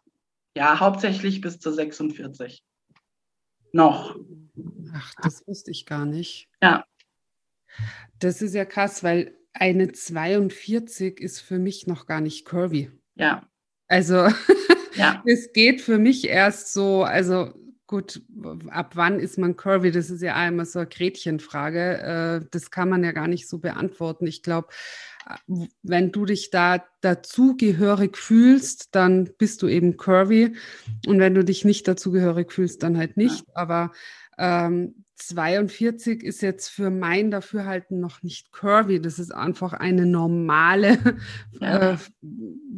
ja 0.56 0.80
hauptsächlich 0.80 1.40
bis 1.40 1.58
zu 1.60 1.72
46. 1.72 2.62
Noch. 3.72 4.16
Ach, 4.94 5.12
das 5.22 5.46
wusste 5.46 5.70
ich 5.70 5.84
gar 5.84 6.06
nicht. 6.06 6.48
Ja. 6.62 6.86
Das 8.18 8.40
ist 8.40 8.54
ja 8.54 8.64
krass, 8.64 9.04
weil 9.04 9.36
eine 9.60 9.92
42 9.92 11.20
ist 11.20 11.40
für 11.40 11.58
mich 11.58 11.86
noch 11.86 12.06
gar 12.06 12.20
nicht 12.20 12.44
curvy. 12.44 12.90
Ja. 13.14 13.48
Also 13.88 14.28
ja. 14.94 15.22
es 15.26 15.52
geht 15.52 15.80
für 15.80 15.98
mich 15.98 16.28
erst 16.28 16.72
so, 16.72 17.02
also 17.04 17.52
gut, 17.86 18.22
ab 18.68 18.92
wann 18.94 19.20
ist 19.20 19.38
man 19.38 19.56
curvy? 19.56 19.90
Das 19.90 20.10
ist 20.10 20.22
ja 20.22 20.34
einmal 20.34 20.66
so 20.66 20.80
eine 20.80 20.88
Gretchenfrage. 20.88 22.42
Äh, 22.42 22.48
das 22.50 22.70
kann 22.70 22.88
man 22.88 23.04
ja 23.04 23.12
gar 23.12 23.28
nicht 23.28 23.48
so 23.48 23.58
beantworten. 23.58 24.26
Ich 24.26 24.42
glaube, 24.42 24.68
wenn 25.82 26.12
du 26.12 26.24
dich 26.24 26.50
da 26.50 26.84
dazugehörig 27.00 28.16
fühlst, 28.16 28.94
dann 28.94 29.30
bist 29.38 29.62
du 29.62 29.68
eben 29.68 29.96
curvy. 29.96 30.56
Und 31.06 31.18
wenn 31.18 31.34
du 31.34 31.44
dich 31.44 31.64
nicht 31.64 31.86
dazugehörig 31.88 32.52
fühlst, 32.52 32.82
dann 32.82 32.96
halt 32.96 33.16
nicht. 33.16 33.44
Aber 33.54 33.92
ähm, 34.38 35.05
42 35.16 36.22
ist 36.22 36.42
jetzt 36.42 36.68
für 36.68 36.90
mein 36.90 37.30
Dafürhalten 37.30 38.00
noch 38.00 38.22
nicht 38.22 38.52
curvy. 38.52 39.00
Das 39.00 39.18
ist 39.18 39.34
einfach 39.34 39.72
eine 39.72 40.06
normale 40.06 40.98
ja. 41.60 41.92
äh, 41.92 41.96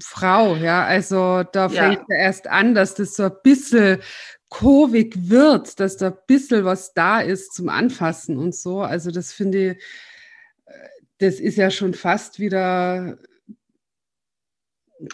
Frau. 0.00 0.56
Ja, 0.56 0.84
also 0.84 1.42
da 1.52 1.68
fängt 1.68 2.04
ja. 2.08 2.16
erst 2.16 2.46
an, 2.46 2.74
dass 2.74 2.94
das 2.94 3.16
so 3.16 3.24
ein 3.24 3.36
bisschen 3.42 3.98
kurvig 4.48 5.28
wird, 5.28 5.78
dass 5.80 5.96
da 5.96 6.08
ein 6.08 6.18
bisschen 6.26 6.64
was 6.64 6.94
da 6.94 7.20
ist 7.20 7.54
zum 7.54 7.68
Anfassen 7.68 8.36
und 8.36 8.54
so. 8.54 8.80
Also 8.80 9.10
das 9.10 9.32
finde 9.32 9.72
ich, 9.72 9.76
äh, 10.66 10.88
das 11.18 11.40
ist 11.40 11.56
ja 11.56 11.70
schon 11.70 11.92
fast 11.92 12.38
wieder 12.38 13.18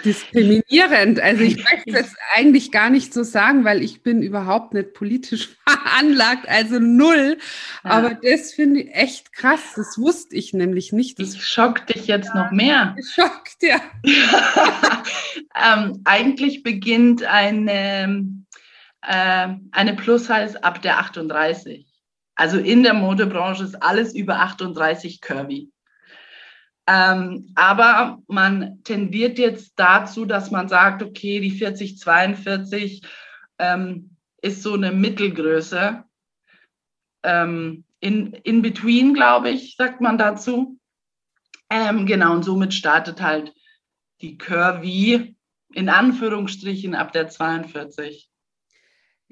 diskriminierend. 0.05 1.21
Also 1.21 1.43
ich 1.43 1.57
möchte 1.57 1.99
es 1.99 2.15
eigentlich 2.35 2.73
gar 2.73 2.91
nicht 2.91 3.13
so 3.13 3.23
sagen, 3.23 3.65
weil 3.65 3.83
ich 3.83 4.03
bin 4.03 4.23
überhaupt 4.23 4.75
nicht 4.75 4.95
politisch 4.95 5.57
veranlagt, 5.69 6.49
also 6.49 6.79
null. 6.79 7.39
Ja. 7.85 7.91
Aber 7.91 8.15
das 8.15 8.53
finde 8.53 8.83
ich 8.83 8.95
echt 8.95 9.33
krass. 9.33 9.75
Das 9.77 9.99
wusste 9.99 10.37
ich 10.37 10.53
nämlich 10.53 10.93
nicht. 10.93 11.19
Das 11.21 11.35
ich 11.35 11.45
schock 11.45 11.87
dich 11.87 12.07
jetzt 12.07 12.31
ja, 12.35 12.45
noch 12.45 12.51
mehr. 12.53 12.97
Schockt, 13.15 13.63
ja. 13.63 13.81
ähm, 15.55 16.01
eigentlich 16.05 16.63
beginnt 16.63 17.23
eine, 17.25 18.45
äh, 19.03 19.49
eine 19.73 19.95
Plus-Size 19.95 20.63
ab 20.63 20.83
der 20.83 20.99
38. 20.99 21.87
Also 22.37 22.59
in 22.59 22.83
der 22.83 22.95
Modebranche 22.95 23.65
ist 23.65 23.81
alles 23.83 24.15
über 24.15 24.41
38 24.41 25.21
curvy. 25.21 25.71
Ähm, 26.87 27.51
aber 27.55 28.23
man 28.27 28.83
tendiert 28.85 29.39
jetzt 29.39 29.73
dazu, 29.77 30.27
dass 30.27 30.51
man 30.51 30.69
sagt, 30.69 31.03
okay, 31.03 31.41
die 31.41 31.51
40, 31.51 31.99
42 31.99 33.03
ähm, 33.59 34.17
ist 34.43 34.63
so 34.63 34.75
eine 34.75 34.93
Mittelgröße. 34.93 36.05
Ähm, 37.23 37.85
in, 38.01 38.35
in 38.35 38.61
between, 38.61 39.15
glaube 39.15 39.51
ich, 39.51 39.77
sagt 39.77 40.03
man 40.03 40.19
dazu. 40.19 40.79
Ähm, 41.71 42.05
genau, 42.05 42.35
und 42.35 42.45
somit 42.45 42.75
startet 42.75 43.23
halt 43.23 43.55
die 44.21 44.37
Curvy 44.37 45.35
in 45.73 45.89
Anführungsstrichen 45.89 46.95
ab 46.95 47.13
der 47.13 47.29
42. 47.29 48.31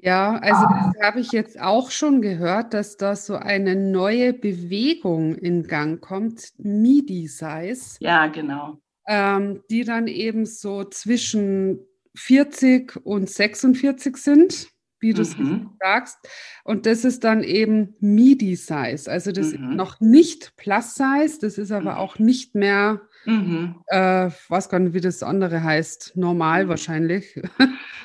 Ja, 0.03 0.35
also 0.35 0.65
das 0.67 1.01
habe 1.01 1.21
ich 1.21 1.31
jetzt 1.31 1.57
auch 1.61 1.89
schon 1.89 2.21
gehört, 2.21 2.73
dass 2.73 2.97
da 2.97 3.15
so 3.15 3.35
eine 3.35 3.77
neue 3.77 4.33
Bewegung 4.33 5.33
in 5.35 5.63
Gang 5.63 6.01
kommt, 6.01 6.51
MIDI-Size. 6.57 7.99
Ja, 8.01 8.27
genau. 8.27 8.79
Ähm, 9.07 9.63
die 9.69 9.85
dann 9.85 10.07
eben 10.07 10.45
so 10.45 10.83
zwischen 10.83 11.79
40 12.15 12.97
und 13.05 13.29
46 13.29 14.17
sind, 14.17 14.67
wie 14.99 15.13
du 15.13 15.21
es 15.21 15.37
mhm. 15.37 15.69
sagst. 15.79 16.17
Und 16.65 16.85
das 16.85 17.05
ist 17.05 17.23
dann 17.23 17.41
eben 17.41 17.95
MIDI-Size. 18.01 19.09
Also 19.09 19.31
das 19.31 19.53
mhm. 19.53 19.53
ist 19.53 19.75
noch 19.77 20.01
nicht 20.01 20.57
Plus-Size, 20.57 21.39
das 21.39 21.57
ist 21.57 21.71
aber 21.71 21.93
mhm. 21.93 21.97
auch 21.97 22.19
nicht 22.19 22.55
mehr 22.55 22.99
Mhm. 23.25 23.75
Äh, 23.87 24.29
weiß 24.49 24.69
gar 24.69 24.79
nicht, 24.79 24.93
wie 24.93 25.01
das 25.01 25.23
andere 25.23 25.63
heißt. 25.63 26.13
Normal 26.15 26.65
mhm. 26.65 26.69
wahrscheinlich. 26.69 27.39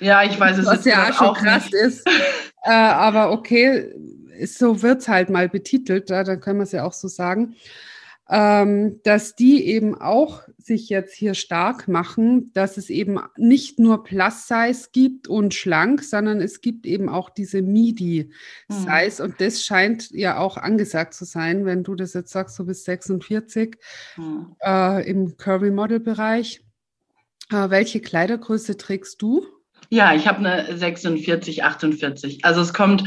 Ja, 0.00 0.22
ich 0.22 0.38
weiß 0.38 0.59
es 0.59 0.66
Was 0.66 0.85
ja 0.85 1.09
auch 1.09 1.14
schon 1.14 1.35
krass 1.35 1.64
nicht. 1.64 1.74
ist. 1.74 2.07
Äh, 2.64 2.70
aber 2.70 3.33
okay, 3.33 3.92
so 4.46 4.83
wird 4.83 5.00
es 5.00 5.09
halt 5.09 5.31
mal 5.31 5.48
betitelt, 5.48 6.11
ja, 6.11 6.22
dann 6.22 6.40
können 6.40 6.61
wir 6.61 6.64
es 6.64 6.72
ja 6.72 6.85
auch 6.85 6.92
so 6.92 7.09
sagen 7.09 7.57
ähm, 8.31 9.01
dass 9.05 9.35
die 9.35 9.64
eben 9.64 9.99
auch 9.99 10.43
sich 10.59 10.91
jetzt 10.91 11.14
hier 11.14 11.33
stark 11.33 11.88
machen, 11.88 12.53
dass 12.53 12.77
es 12.77 12.91
eben 12.91 13.19
nicht 13.37 13.79
nur 13.79 14.05
Plus-Size 14.05 14.88
gibt 14.93 15.29
und 15.29 15.55
schlank, 15.55 16.05
sondern 16.05 16.43
es 16.43 16.61
gibt 16.61 16.85
eben 16.85 17.09
auch 17.09 17.31
diese 17.31 17.62
Midi-Size. 17.62 19.23
Mhm. 19.23 19.25
Und 19.25 19.41
das 19.41 19.64
scheint 19.64 20.11
ja 20.11 20.38
auch 20.38 20.59
angesagt 20.59 21.14
zu 21.14 21.25
sein, 21.25 21.64
wenn 21.64 21.85
du 21.85 21.95
das 21.95 22.12
jetzt 22.12 22.33
sagst, 22.33 22.59
du 22.59 22.67
bist 22.67 22.85
46 22.85 23.77
mhm. 24.17 24.57
äh, 24.62 25.09
im 25.09 25.37
Curvy-Model-Bereich. 25.38 26.61
Äh, 27.51 27.71
welche 27.71 28.01
Kleidergröße 28.01 28.77
trägst 28.77 29.23
du? 29.23 29.47
Ja, 29.88 30.14
ich 30.14 30.29
habe 30.29 30.38
eine 30.38 30.77
46, 30.77 31.64
48. 31.64 32.45
Also 32.45 32.61
es 32.61 32.75
kommt 32.75 33.05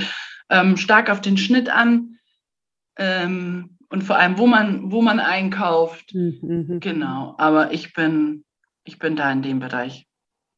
ähm, 0.50 0.78
stark 0.78 1.12
auf 1.12 1.22
den 1.22 1.38
Schnitt 1.38 1.70
an. 1.70 2.18
Ähm, 2.98 3.78
und 3.91 4.04
vor 4.04 4.17
allem, 4.17 4.38
wo 4.38 4.47
man, 4.47 4.91
wo 4.91 5.01
man 5.01 5.19
einkauft. 5.19 6.13
Mhm, 6.13 6.39
mhm. 6.41 6.80
Genau. 6.80 7.36
Aber 7.38 7.73
ich 7.73 7.93
bin, 7.93 8.45
ich 8.86 8.97
bin 8.99 9.17
da 9.17 9.32
in 9.32 9.41
dem 9.41 9.60
Bereich. 9.60 10.08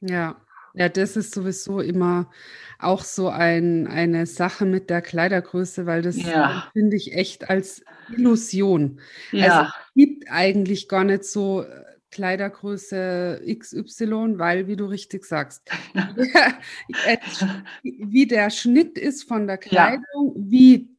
Ja. 0.02 0.40
Ja, 0.76 0.90
das 0.90 1.16
ist 1.18 1.36
sowieso 1.36 1.82
immer 1.82 2.32
auch 2.80 3.04
so 3.04 3.30
ein, 3.30 3.86
eine 3.86 4.26
Sache 4.26 4.66
mit 4.66 4.90
der 4.90 5.04
Kleidergröße, 5.04 5.86
weil 5.86 6.02
das 6.02 6.18
ja. 6.18 6.68
finde 6.74 6.96
ich 6.96 7.14
echt 7.14 7.48
als 7.48 7.84
Illusion. 8.12 9.00
Ja. 9.32 9.46
Also 9.46 9.72
es 9.72 9.94
gibt 9.94 10.32
eigentlich 10.32 10.88
gar 10.88 11.04
nicht 11.04 11.26
so 11.26 11.62
äh, 11.62 11.68
Kleidergröße 12.10 13.44
XY, 13.60 14.40
weil, 14.40 14.68
wie 14.68 14.76
du 14.76 14.86
richtig 14.86 15.26
sagst, 15.26 15.62
wie 17.84 18.26
der 18.26 18.50
Schnitt 18.50 18.98
ist 18.98 19.28
von 19.28 19.46
der 19.46 19.60
Kleidung, 19.60 20.34
wie 20.36 20.90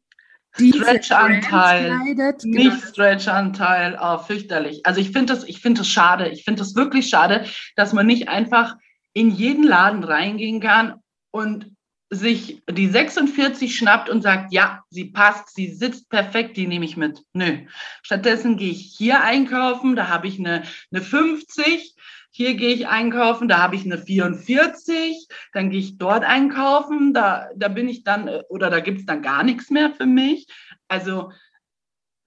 Stretch-Anteil, 0.56 1.98
nicht 1.98 2.40
genau. 2.42 2.76
Stretch-Anteil, 2.76 3.98
oh, 4.00 4.18
fürchterlich. 4.18 4.86
Also 4.86 5.00
ich 5.00 5.10
finde 5.10 5.34
das, 5.34 5.44
ich 5.44 5.60
finde 5.60 5.80
das 5.80 5.88
schade. 5.88 6.28
Ich 6.28 6.44
finde 6.44 6.60
das 6.60 6.74
wirklich 6.74 7.08
schade, 7.08 7.44
dass 7.76 7.92
man 7.92 8.06
nicht 8.06 8.28
einfach 8.28 8.76
in 9.12 9.30
jeden 9.30 9.64
Laden 9.64 10.04
reingehen 10.04 10.60
kann 10.60 11.00
und 11.30 11.74
sich 12.10 12.62
die 12.70 12.86
46 12.86 13.76
schnappt 13.76 14.08
und 14.08 14.22
sagt, 14.22 14.52
ja, 14.52 14.82
sie 14.90 15.06
passt, 15.06 15.54
sie 15.54 15.72
sitzt 15.72 16.08
perfekt, 16.08 16.56
die 16.56 16.66
nehme 16.66 16.84
ich 16.84 16.96
mit. 16.96 17.22
Nö. 17.32 17.58
Stattdessen 18.02 18.56
gehe 18.56 18.70
ich 18.70 18.94
hier 18.96 19.22
einkaufen, 19.22 19.96
da 19.96 20.08
habe 20.08 20.28
ich 20.28 20.38
eine, 20.38 20.62
eine 20.92 21.02
50, 21.02 21.93
hier 22.36 22.56
gehe 22.56 22.74
ich 22.74 22.88
einkaufen, 22.88 23.46
da 23.46 23.58
habe 23.58 23.76
ich 23.76 23.84
eine 23.84 23.96
44, 23.96 25.28
dann 25.52 25.70
gehe 25.70 25.78
ich 25.78 25.98
dort 25.98 26.24
einkaufen, 26.24 27.14
da, 27.14 27.48
da 27.54 27.68
bin 27.68 27.88
ich 27.88 28.02
dann, 28.02 28.26
äh, 28.26 28.42
oder 28.48 28.70
da 28.70 28.80
gibt 28.80 28.98
es 28.98 29.06
dann 29.06 29.22
gar 29.22 29.44
nichts 29.44 29.70
mehr 29.70 29.92
für 29.92 30.06
mich. 30.06 30.48
Also 30.88 31.30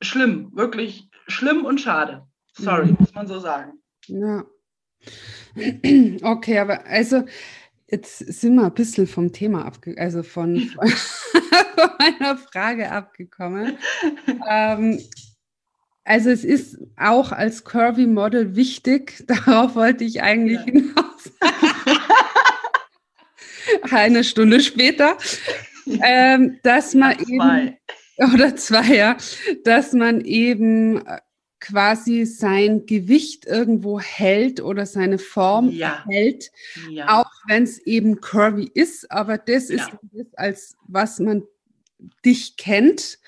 schlimm, 0.02 0.50
wirklich 0.54 1.10
schlimm 1.28 1.66
und 1.66 1.82
schade. 1.82 2.26
Sorry, 2.54 2.96
muss 2.98 3.14
man 3.14 3.28
so 3.28 3.40
sagen. 3.40 3.84
Ja. 4.08 4.46
Okay, 6.22 6.60
aber 6.60 6.86
also 6.86 7.26
jetzt 7.90 8.20
sind 8.20 8.56
wir 8.56 8.64
ein 8.64 8.74
bisschen 8.74 9.08
vom 9.08 9.34
Thema 9.34 9.66
abgekommen, 9.66 10.00
also 10.00 10.24
von, 10.24 10.58
von 10.70 11.90
meiner 12.00 12.38
Frage 12.38 12.90
abgekommen. 12.94 13.78
ähm, 14.50 15.02
also 16.08 16.30
es 16.30 16.46
ist 16.46 16.78
auch 16.96 17.32
als 17.34 17.66
Curvy 17.66 18.08
Model 18.08 18.56
wichtig, 18.56 19.26
darauf 19.28 19.76
wollte 19.76 20.06
ich 20.06 20.22
eigentlich 20.22 20.60
ja. 20.60 20.66
hinaus. 20.66 21.32
Eine 23.92 24.24
Stunde 24.24 24.62
später, 24.62 25.18
ähm, 26.02 26.60
dass 26.64 26.94
man 26.96 27.18
ja, 27.28 27.28
eben, 27.28 27.78
oder 28.34 28.56
zwei, 28.56 28.96
ja, 28.96 29.18
dass 29.66 29.92
man 29.92 30.22
eben 30.22 31.06
äh, 31.06 31.20
quasi 31.60 32.26
sein 32.26 32.86
Gewicht 32.86 33.46
irgendwo 33.46 34.00
hält 34.00 34.62
oder 34.62 34.86
seine 34.86 35.18
Form 35.18 35.70
ja. 35.70 36.06
hält, 36.08 36.50
ja. 36.90 37.20
auch 37.20 37.32
wenn 37.48 37.64
es 37.64 37.80
eben 37.80 38.22
curvy 38.22 38.72
ist. 38.74 39.12
Aber 39.12 39.38
das 39.38 39.70
ist 39.70 39.90
das, 40.14 40.28
als 40.38 40.78
was 40.88 41.20
man 41.20 41.44
dich 42.24 42.56
kennt 42.56 43.20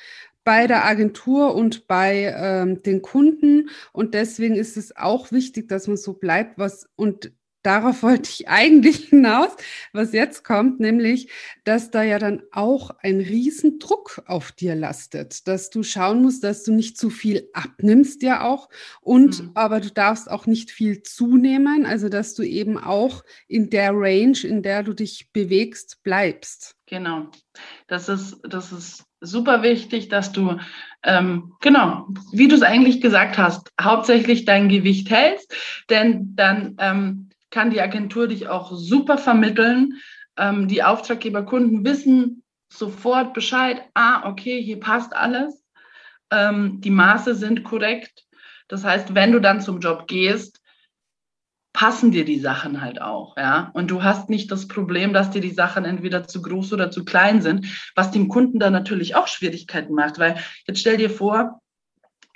bei 0.50 0.66
der 0.66 0.84
Agentur 0.84 1.54
und 1.54 1.86
bei 1.86 2.34
ähm, 2.36 2.82
den 2.82 3.04
Kunden. 3.04 3.70
Und 3.92 4.16
deswegen 4.16 4.56
ist 4.56 4.78
es 4.78 4.98
auch 4.98 5.32
wichtig, 5.32 5.70
dass 5.70 5.88
man 5.88 5.96
so 5.96 6.14
bleibt, 6.14 6.58
was 6.58 6.90
und 6.96 7.32
darauf 7.64 8.04
wollte 8.04 8.30
ich 8.30 8.48
eigentlich 8.48 9.10
hinaus, 9.10 9.52
was 9.94 10.14
jetzt 10.14 10.44
kommt, 10.44 10.80
nämlich, 10.80 11.30
dass 11.64 11.92
da 11.92 12.04
ja 12.04 12.20
dann 12.20 12.42
auch 12.52 12.92
ein 13.02 13.20
Riesendruck 13.20 14.22
auf 14.26 14.52
dir 14.52 14.76
lastet, 14.76 15.48
dass 15.48 15.70
du 15.70 15.84
schauen 15.84 16.22
musst, 16.22 16.44
dass 16.44 16.64
du 16.64 16.74
nicht 16.74 16.98
zu 16.98 17.10
viel 17.10 17.50
abnimmst 17.54 18.24
ja 18.24 18.44
auch 18.44 18.70
und 19.02 19.44
mhm. 19.44 19.52
aber 19.56 19.80
du 19.80 19.92
darfst 19.92 20.30
auch 20.30 20.46
nicht 20.46 20.72
viel 20.72 21.04
zunehmen, 21.04 21.86
also 21.86 22.10
dass 22.10 22.34
du 22.34 22.44
eben 22.44 22.78
auch 22.78 23.24
in 23.48 23.70
der 23.70 23.92
Range, 23.94 24.38
in 24.44 24.64
der 24.64 24.84
du 24.84 24.94
dich 24.94 25.32
bewegst, 25.32 26.02
bleibst. 26.04 26.76
Genau. 26.90 27.28
Das 27.88 28.10
ist, 28.10 28.40
das 28.44 28.72
ist 28.72 29.06
super 29.22 29.62
wichtig, 29.64 30.10
dass 30.10 30.32
du, 30.32 30.58
ähm, 31.04 31.54
genau, 31.62 32.08
wie 32.32 32.48
du 32.48 32.56
es 32.56 32.62
eigentlich 32.62 33.02
gesagt 33.02 33.38
hast, 33.38 33.70
hauptsächlich 33.80 34.46
dein 34.46 34.70
Gewicht 34.70 35.10
hältst, 35.10 35.54
denn 35.90 36.36
dann 36.36 36.76
ähm, 36.80 37.29
kann 37.52 37.72
die 37.72 37.82
Agentur 37.82 38.28
dich 38.28 38.48
auch 38.48 38.72
super 38.72 39.18
vermitteln. 39.18 39.96
Ähm, 40.38 40.68
die 40.68 40.84
Auftraggeberkunden 40.84 41.84
wissen 41.84 42.44
sofort 42.72 43.34
Bescheid, 43.34 43.82
ah, 43.94 44.30
okay, 44.30 44.62
hier 44.62 44.80
passt 44.80 45.16
alles, 45.16 45.64
ähm, 46.32 46.82
die 46.82 46.92
Maße 46.92 47.36
sind 47.36 47.64
korrekt. 47.64 48.26
Das 48.68 48.84
heißt, 48.84 49.16
wenn 49.16 49.32
du 49.32 49.40
dann 49.40 49.62
zum 49.62 49.80
Job 49.80 50.08
gehst, 50.08 50.62
passen 51.74 52.12
dir 52.12 52.26
die 52.26 52.40
Sachen 52.40 52.82
halt 52.82 53.02
auch, 53.02 53.38
ja. 53.38 53.72
Und 53.74 53.90
du 53.90 54.04
hast 54.04 54.30
nicht 54.30 54.52
das 54.52 54.68
Problem, 54.68 55.14
dass 55.14 55.32
dir 55.32 55.42
die 55.42 55.52
Sachen 55.52 55.86
entweder 55.86 56.28
zu 56.28 56.42
groß 56.42 56.74
oder 56.74 56.92
zu 56.92 57.06
klein 57.06 57.42
sind, 57.42 57.68
was 57.96 58.12
dem 58.12 58.28
Kunden 58.28 58.60
dann 58.60 58.74
natürlich 58.74 59.16
auch 59.16 59.28
Schwierigkeiten 59.28 59.94
macht, 59.94 60.20
weil 60.20 60.38
jetzt 60.68 60.80
stell 60.80 60.98
dir 60.98 61.10
vor, 61.10 61.62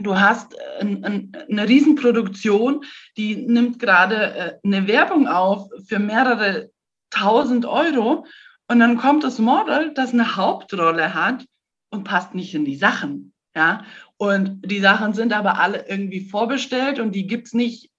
du 0.03 0.19
hast 0.19 0.55
ein, 0.79 1.03
ein, 1.03 1.31
eine 1.49 1.67
Riesenproduktion, 1.67 2.83
die 3.17 3.35
nimmt 3.35 3.79
gerade 3.79 4.35
äh, 4.35 4.53
eine 4.63 4.87
Werbung 4.87 5.27
auf 5.27 5.69
für 5.87 5.99
mehrere 5.99 6.71
tausend 7.09 7.65
Euro 7.65 8.25
und 8.67 8.79
dann 8.79 8.97
kommt 8.97 9.23
das 9.23 9.39
Model, 9.39 9.93
das 9.93 10.13
eine 10.13 10.35
Hauptrolle 10.35 11.13
hat 11.13 11.45
und 11.89 12.03
passt 12.03 12.35
nicht 12.35 12.53
in 12.53 12.65
die 12.65 12.75
Sachen. 12.75 13.33
Ja, 13.55 13.85
und 14.17 14.61
die 14.65 14.79
Sachen 14.79 15.13
sind 15.13 15.31
aber 15.31 15.59
alle 15.59 15.87
irgendwie 15.87 16.27
vorbestellt 16.27 16.99
und 16.99 17.13
die 17.13 17.27
gibt 17.27 17.47
es 17.47 17.53
nicht 17.53 17.91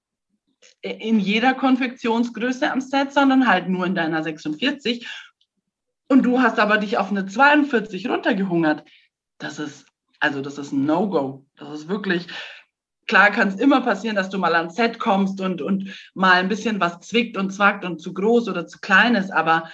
in 0.81 1.21
jeder 1.21 1.55
Konfektionsgröße 1.55 2.71
am 2.73 2.81
Set, 2.81 3.13
sondern 3.13 3.47
halt 3.47 3.69
nur 3.69 3.87
in 3.87 3.95
deiner 3.95 4.23
46. 4.23 5.07
Und 6.09 6.23
du 6.23 6.41
hast 6.41 6.59
aber 6.59 6.79
dich 6.79 6.99
auf 6.99 7.11
eine 7.11 7.27
42 7.27 8.09
runtergehungert. 8.09 8.85
Das 9.39 9.59
ist 9.59 9.87
also 10.25 10.41
das 10.41 10.57
ist 10.57 10.73
ein 10.73 10.87
No-Go. 10.87 11.45
Das 11.59 11.81
ist 11.81 11.89
wirklich, 11.89 12.27
klar 13.07 13.31
kann 13.31 13.49
es 13.49 13.57
immer 13.57 13.83
passieren, 13.83 14.17
dass 14.17 14.31
du 14.31 14.39
mal 14.39 14.55
ans 14.55 14.75
Set 14.75 14.99
kommst 14.99 15.39
und, 15.43 15.61
und 15.61 15.95
mal 16.15 16.33
ein 16.33 16.49
bisschen 16.49 16.81
was 16.81 17.01
zwickt 17.01 17.37
und 17.37 17.51
zwackt 17.51 17.85
und 17.85 18.01
zu 18.01 18.15
groß 18.15 18.49
oder 18.49 18.67
zu 18.67 18.79
klein 18.79 19.17
ist, 19.17 19.31
aber 19.31 19.71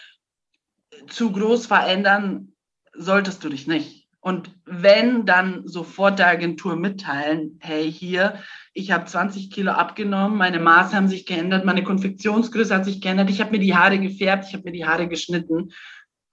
zu 1.08 1.30
groß 1.30 1.66
verändern 1.66 2.52
solltest 2.94 3.44
du 3.44 3.48
dich 3.48 3.68
nicht. 3.68 4.08
Und 4.18 4.50
wenn, 4.64 5.24
dann 5.24 5.66
sofort 5.68 6.18
der 6.18 6.26
Agentur 6.26 6.74
mitteilen, 6.74 7.58
hey, 7.60 7.90
hier, 7.90 8.42
ich 8.74 8.90
habe 8.90 9.04
20 9.04 9.52
Kilo 9.52 9.70
abgenommen, 9.70 10.36
meine 10.36 10.58
Maße 10.58 10.96
haben 10.96 11.08
sich 11.08 11.26
geändert, 11.26 11.64
meine 11.64 11.84
Konfektionsgröße 11.84 12.74
hat 12.74 12.84
sich 12.84 13.00
geändert, 13.00 13.30
ich 13.30 13.40
habe 13.40 13.52
mir 13.52 13.60
die 13.60 13.76
Haare 13.76 14.00
gefärbt, 14.00 14.46
ich 14.48 14.52
habe 14.52 14.64
mir 14.64 14.72
die 14.72 14.84
Haare 14.84 15.06
geschnitten. 15.06 15.70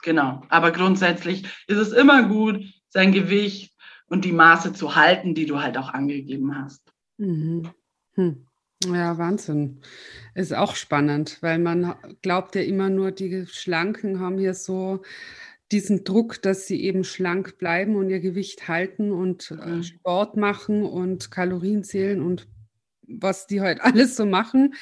Genau. 0.02 0.42
Aber 0.50 0.72
grundsätzlich 0.72 1.44
ist 1.68 1.78
es 1.78 1.92
immer 1.92 2.24
gut, 2.24 2.66
sein 2.90 3.12
Gewicht 3.12 3.77
und 4.10 4.26
die 4.26 4.32
Maße 4.32 4.74
zu 4.74 4.96
halten, 4.96 5.36
die 5.36 5.46
du 5.46 5.62
halt 5.62 5.78
auch 5.78 5.90
angegeben 5.90 6.58
hast. 6.58 6.82
Mhm. 7.18 7.70
Hm. 8.14 8.48
Ja, 8.86 9.18
Wahnsinn. 9.18 9.82
Ist 10.36 10.54
auch 10.54 10.76
spannend, 10.76 11.40
weil 11.42 11.58
man 11.60 11.96
glaubt 12.22 12.56
ja 12.56 12.62
immer 12.62 12.90
nur, 12.90 13.12
die 13.12 13.46
Schlanken 13.48 14.20
haben 14.20 14.38
hier 14.38 14.54
so 14.54 15.02
diesen 15.72 16.04
Druck, 16.04 16.42
dass 16.42 16.68
sie 16.68 16.82
eben 16.84 17.04
schlank 17.04 17.58
bleiben 17.58 17.96
und 17.96 18.10
ihr 18.10 18.20
Gewicht 18.20 18.68
halten 18.68 19.12
und 19.12 19.52
äh. 19.52 19.84
Sport 19.84 20.38
machen 20.38 20.84
und 20.84 21.32
Kalorien 21.32 21.84
zählen 21.84 22.22
und 22.22 22.48
was 23.08 23.48
die 23.48 23.62
heute 23.62 23.82
halt 23.82 23.82
alles 23.96 24.16
so 24.16 24.26
machen. 24.26 24.76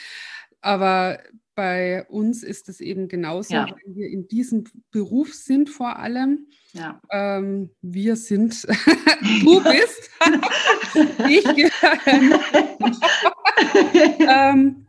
Aber 0.62 1.20
bei 1.56 2.06
uns 2.08 2.44
ist 2.44 2.70
es 2.70 2.82
eben 2.82 3.08
genauso, 3.08 3.54
ja. 3.54 3.66
weil 3.66 3.96
wir 3.96 4.10
in 4.10 4.28
diesem 4.28 4.66
Beruf 4.92 5.34
sind 5.34 5.70
vor 5.70 5.98
allem. 5.98 6.48
Ja. 6.74 7.02
Ähm, 7.12 7.70
wir 7.82 8.18
sind, 8.18 8.64
du 9.44 9.64
bist, 9.64 10.12
ich 11.30 11.46
ähm, 14.28 14.86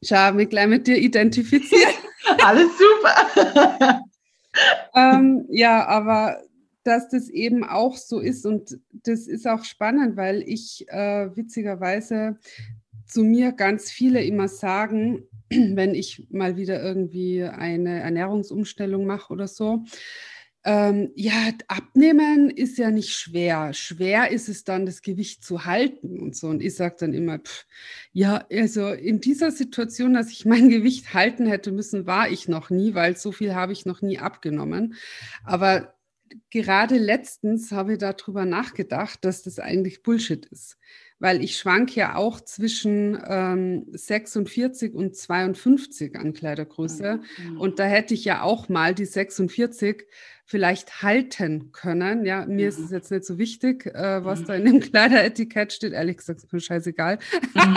ich 0.00 0.12
habe 0.12 0.36
mich 0.36 0.48
gleich 0.48 0.68
mit 0.68 0.86
dir 0.86 0.96
identifiziert. 0.96 1.94
Alles 2.44 2.70
super. 2.78 4.00
ähm, 4.94 5.44
ja, 5.50 5.84
aber 5.86 6.40
dass 6.84 7.08
das 7.08 7.28
eben 7.28 7.64
auch 7.64 7.96
so 7.96 8.20
ist 8.20 8.46
und 8.46 8.78
das 8.92 9.26
ist 9.26 9.48
auch 9.48 9.64
spannend, 9.64 10.16
weil 10.16 10.42
ich 10.42 10.86
äh, 10.88 11.36
witzigerweise 11.36 12.38
zu 13.06 13.24
mir 13.24 13.50
ganz 13.52 13.90
viele 13.90 14.22
immer 14.22 14.48
sagen, 14.48 15.24
wenn 15.50 15.94
ich 15.94 16.26
mal 16.30 16.56
wieder 16.56 16.82
irgendwie 16.82 17.42
eine 17.42 18.00
Ernährungsumstellung 18.00 19.06
mache 19.06 19.32
oder 19.32 19.48
so. 19.48 19.84
Ähm, 20.64 21.12
ja, 21.14 21.52
abnehmen 21.68 22.50
ist 22.50 22.76
ja 22.76 22.90
nicht 22.90 23.14
schwer. 23.14 23.72
Schwer 23.72 24.32
ist 24.32 24.48
es 24.48 24.64
dann, 24.64 24.84
das 24.84 25.00
Gewicht 25.00 25.44
zu 25.44 25.64
halten 25.64 26.18
und 26.18 26.34
so. 26.34 26.48
Und 26.48 26.60
ich 26.60 26.74
sage 26.74 26.96
dann 26.98 27.14
immer, 27.14 27.38
pff, 27.38 27.66
ja, 28.12 28.44
also 28.50 28.88
in 28.88 29.20
dieser 29.20 29.52
Situation, 29.52 30.14
dass 30.14 30.32
ich 30.32 30.44
mein 30.44 30.68
Gewicht 30.68 31.14
halten 31.14 31.46
hätte 31.46 31.70
müssen, 31.70 32.06
war 32.06 32.28
ich 32.28 32.48
noch 32.48 32.70
nie, 32.70 32.94
weil 32.94 33.16
so 33.16 33.30
viel 33.30 33.54
habe 33.54 33.72
ich 33.72 33.86
noch 33.86 34.02
nie 34.02 34.18
abgenommen. 34.18 34.94
Aber 35.44 35.94
gerade 36.50 36.98
letztens 36.98 37.70
habe 37.70 37.92
ich 37.92 37.98
darüber 37.98 38.44
nachgedacht, 38.44 39.24
dass 39.24 39.44
das 39.44 39.60
eigentlich 39.60 40.02
Bullshit 40.02 40.46
ist 40.46 40.78
weil 41.18 41.42
ich 41.42 41.56
schwank 41.56 41.96
ja 41.96 42.16
auch 42.16 42.40
zwischen 42.40 43.18
ähm, 43.26 43.86
46 43.92 44.94
und 44.94 45.16
52 45.16 46.16
an 46.16 46.34
Kleidergröße. 46.34 47.20
Mhm. 47.38 47.60
Und 47.60 47.78
da 47.78 47.84
hätte 47.84 48.14
ich 48.14 48.24
ja 48.24 48.42
auch 48.42 48.68
mal 48.68 48.94
die 48.94 49.06
46 49.06 50.06
vielleicht 50.44 51.02
halten 51.02 51.72
können. 51.72 52.24
Ja, 52.24 52.46
mir 52.46 52.52
mhm. 52.52 52.68
ist 52.68 52.78
es 52.78 52.90
jetzt 52.90 53.10
nicht 53.10 53.24
so 53.24 53.38
wichtig, 53.38 53.86
äh, 53.86 54.24
was 54.24 54.40
mhm. 54.40 54.44
da 54.44 54.54
in 54.54 54.64
dem 54.66 54.80
Kleideretikett 54.90 55.72
steht. 55.72 55.92
Ehrlich 55.92 56.18
gesagt, 56.18 56.42
ist 56.42 56.52
mir 56.52 56.60
scheißegal. 56.60 57.18
Mhm. 57.54 57.76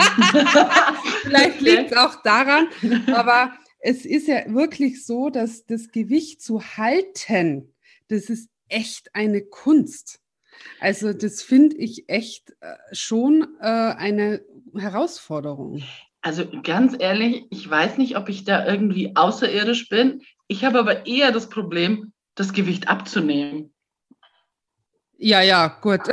vielleicht 1.22 1.60
liegt 1.60 1.92
es 1.92 1.96
auch 1.96 2.22
daran. 2.22 2.68
Aber 3.14 3.52
es 3.80 4.04
ist 4.04 4.28
ja 4.28 4.52
wirklich 4.52 5.04
so, 5.04 5.30
dass 5.30 5.64
das 5.64 5.90
Gewicht 5.90 6.42
zu 6.42 6.62
halten, 6.62 7.72
das 8.08 8.28
ist 8.28 8.50
echt 8.68 9.14
eine 9.14 9.40
Kunst. 9.40 10.19
Also 10.80 11.12
das 11.12 11.42
finde 11.42 11.76
ich 11.76 12.08
echt 12.08 12.50
äh, 12.60 12.74
schon 12.92 13.46
äh, 13.60 13.66
eine 13.66 14.42
Herausforderung. 14.76 15.82
Also 16.22 16.46
ganz 16.62 16.94
ehrlich, 16.98 17.44
ich 17.50 17.68
weiß 17.68 17.98
nicht, 17.98 18.16
ob 18.16 18.28
ich 18.28 18.44
da 18.44 18.66
irgendwie 18.66 19.16
außerirdisch 19.16 19.88
bin. 19.88 20.22
Ich 20.48 20.64
habe 20.64 20.78
aber 20.78 21.06
eher 21.06 21.32
das 21.32 21.48
Problem, 21.48 22.12
das 22.34 22.52
Gewicht 22.52 22.88
abzunehmen. 22.88 23.72
Ja, 25.16 25.42
ja, 25.42 25.68
gut. 25.68 26.00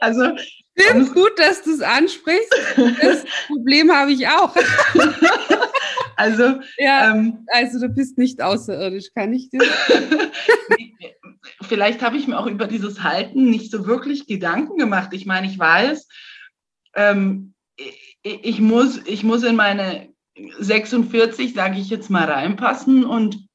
also 0.00 0.36
Stimmt, 0.78 1.14
gut, 1.14 1.38
dass 1.38 1.62
du 1.62 1.72
es 1.72 1.80
ansprichst. 1.80 2.54
Das 3.00 3.24
Problem 3.46 3.90
habe 3.90 4.12
ich 4.12 4.28
auch. 4.28 4.54
Also, 6.16 6.60
ja, 6.78 7.10
ähm, 7.10 7.46
also 7.48 7.78
du 7.78 7.88
bist 7.88 8.16
nicht 8.16 8.40
außerirdisch, 8.40 9.12
kann 9.14 9.32
ich 9.32 9.50
dir 9.50 9.60
vielleicht 11.62 12.02
habe 12.02 12.16
ich 12.16 12.26
mir 12.26 12.38
auch 12.38 12.46
über 12.46 12.66
dieses 12.66 13.02
Halten 13.02 13.50
nicht 13.50 13.70
so 13.70 13.86
wirklich 13.86 14.26
Gedanken 14.26 14.76
gemacht. 14.76 15.10
Ich 15.12 15.26
meine, 15.26 15.46
ich 15.46 15.58
weiß, 15.58 16.08
ähm, 16.94 17.54
ich, 18.22 18.60
muss, 18.60 19.00
ich 19.06 19.22
muss 19.22 19.42
in 19.42 19.56
meine 19.56 20.08
46, 20.58 21.54
sage 21.54 21.78
ich 21.78 21.88
jetzt 21.88 22.10
mal, 22.10 22.30
reinpassen 22.30 23.04
und 23.04 23.46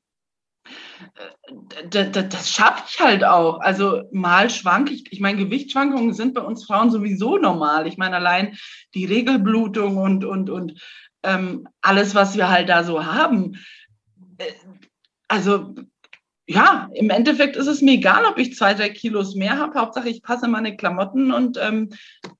das, 1.89 2.11
das, 2.11 2.51
schaffe 2.51 2.83
ich 2.87 2.99
halt 2.99 3.23
auch. 3.23 3.59
Also 3.59 4.03
mal 4.11 4.49
schwank 4.49 4.91
ich. 4.91 5.11
Ich 5.11 5.19
meine, 5.19 5.43
Gewichtsschwankungen 5.43 6.13
sind 6.13 6.33
bei 6.33 6.41
uns 6.41 6.65
Frauen 6.65 6.91
sowieso 6.91 7.37
normal. 7.37 7.87
Ich 7.87 7.97
meine, 7.97 8.15
allein 8.15 8.57
die 8.93 9.05
Regelblutung 9.05 9.97
und, 9.97 10.23
und, 10.23 10.49
und 10.49 10.81
ähm, 11.23 11.67
alles, 11.81 12.15
was 12.15 12.35
wir 12.35 12.49
halt 12.49 12.69
da 12.69 12.83
so 12.83 13.05
haben. 13.05 13.57
Äh, 14.37 14.51
also 15.27 15.75
ja, 16.47 16.89
im 16.93 17.09
Endeffekt 17.09 17.55
ist 17.55 17.67
es 17.67 17.81
mir 17.81 17.93
egal, 17.93 18.25
ob 18.25 18.37
ich 18.37 18.55
zwei, 18.55 18.73
drei 18.73 18.89
Kilos 18.89 19.35
mehr 19.35 19.57
habe. 19.57 19.79
Hauptsache, 19.79 20.09
ich 20.09 20.21
passe 20.21 20.47
meine 20.47 20.75
Klamotten 20.75 21.31
und 21.31 21.57
ähm, 21.61 21.89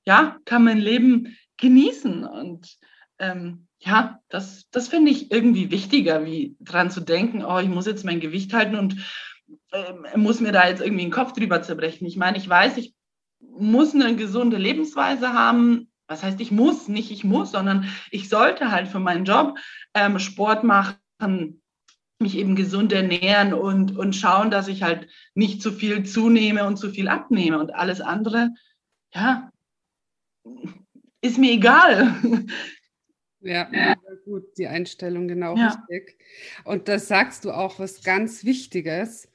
ja, 0.06 0.38
kann 0.46 0.64
mein 0.64 0.80
Leben 0.80 1.38
genießen. 1.58 2.24
Und 2.26 2.78
ähm, 3.20 3.68
ja, 3.80 4.20
das, 4.30 4.68
das 4.72 4.88
finde 4.88 5.12
ich 5.12 5.32
irgendwie 5.32 5.72
wichtiger, 5.72 6.26
wie 6.26 6.56
dran 6.60 6.92
zu 6.92 7.02
denken, 7.02 7.44
oh, 7.46 7.60
ich 7.60 7.70
muss 7.70 7.86
jetzt 7.86 8.04
mein 8.04 8.20
Gewicht 8.20 8.54
halten 8.54 8.76
und 8.76 8.98
äh, 9.72 10.18
muss 10.18 10.40
mir 10.40 10.52
da 10.52 10.68
jetzt 10.68 10.82
irgendwie 10.82 11.04
den 11.04 11.12
Kopf 11.12 11.34
drüber 11.34 11.62
zerbrechen. 11.62 12.06
Ich 12.06 12.18
meine, 12.18 12.38
ich 12.38 12.48
weiß, 12.48 12.78
ich 12.78 12.94
muss 13.40 13.94
eine 13.94 14.16
gesunde 14.16 14.58
Lebensweise 14.58 15.34
haben. 15.34 15.92
Was 16.08 16.24
heißt, 16.24 16.42
ich 16.42 16.52
muss, 16.52 16.88
nicht 16.88 17.12
ich 17.12 17.24
muss, 17.24 17.52
sondern 17.52 17.86
ich 18.10 18.28
sollte 18.28 18.72
halt 18.72 18.88
für 18.88 19.00
meinen 19.00 19.26
Job 19.26 19.58
ähm, 19.94 20.20
Sport 20.20 20.64
machen, 20.64 21.61
mich 22.22 22.38
eben 22.38 22.56
gesund 22.56 22.94
ernähren 22.94 23.54
und, 23.54 23.98
und 23.98 24.16
schauen, 24.16 24.52
dass 24.52 24.68
ich 24.68 24.84
halt 24.84 25.08
nicht 25.34 25.62
zu 25.62 25.72
viel 25.72 26.04
zunehme 26.04 26.66
und 26.66 26.78
zu 26.78 26.90
viel 26.92 27.08
abnehme. 27.08 27.60
Und 27.60 27.74
alles 27.74 28.02
andere, 28.02 28.50
ja, 29.14 29.52
ist 31.22 31.38
mir 31.38 31.52
egal. 31.52 32.16
Ja, 33.42 33.70
gut, 34.26 34.58
die 34.58 34.68
Einstellung 34.68 35.28
genau 35.28 35.56
ja. 35.56 35.68
richtig. 35.90 36.18
Und 36.64 36.88
das 36.88 37.08
sagst 37.08 37.46
du 37.46 37.52
auch 37.52 37.80
was 37.80 38.04
ganz 38.04 38.46
Wichtiges. 38.46 39.30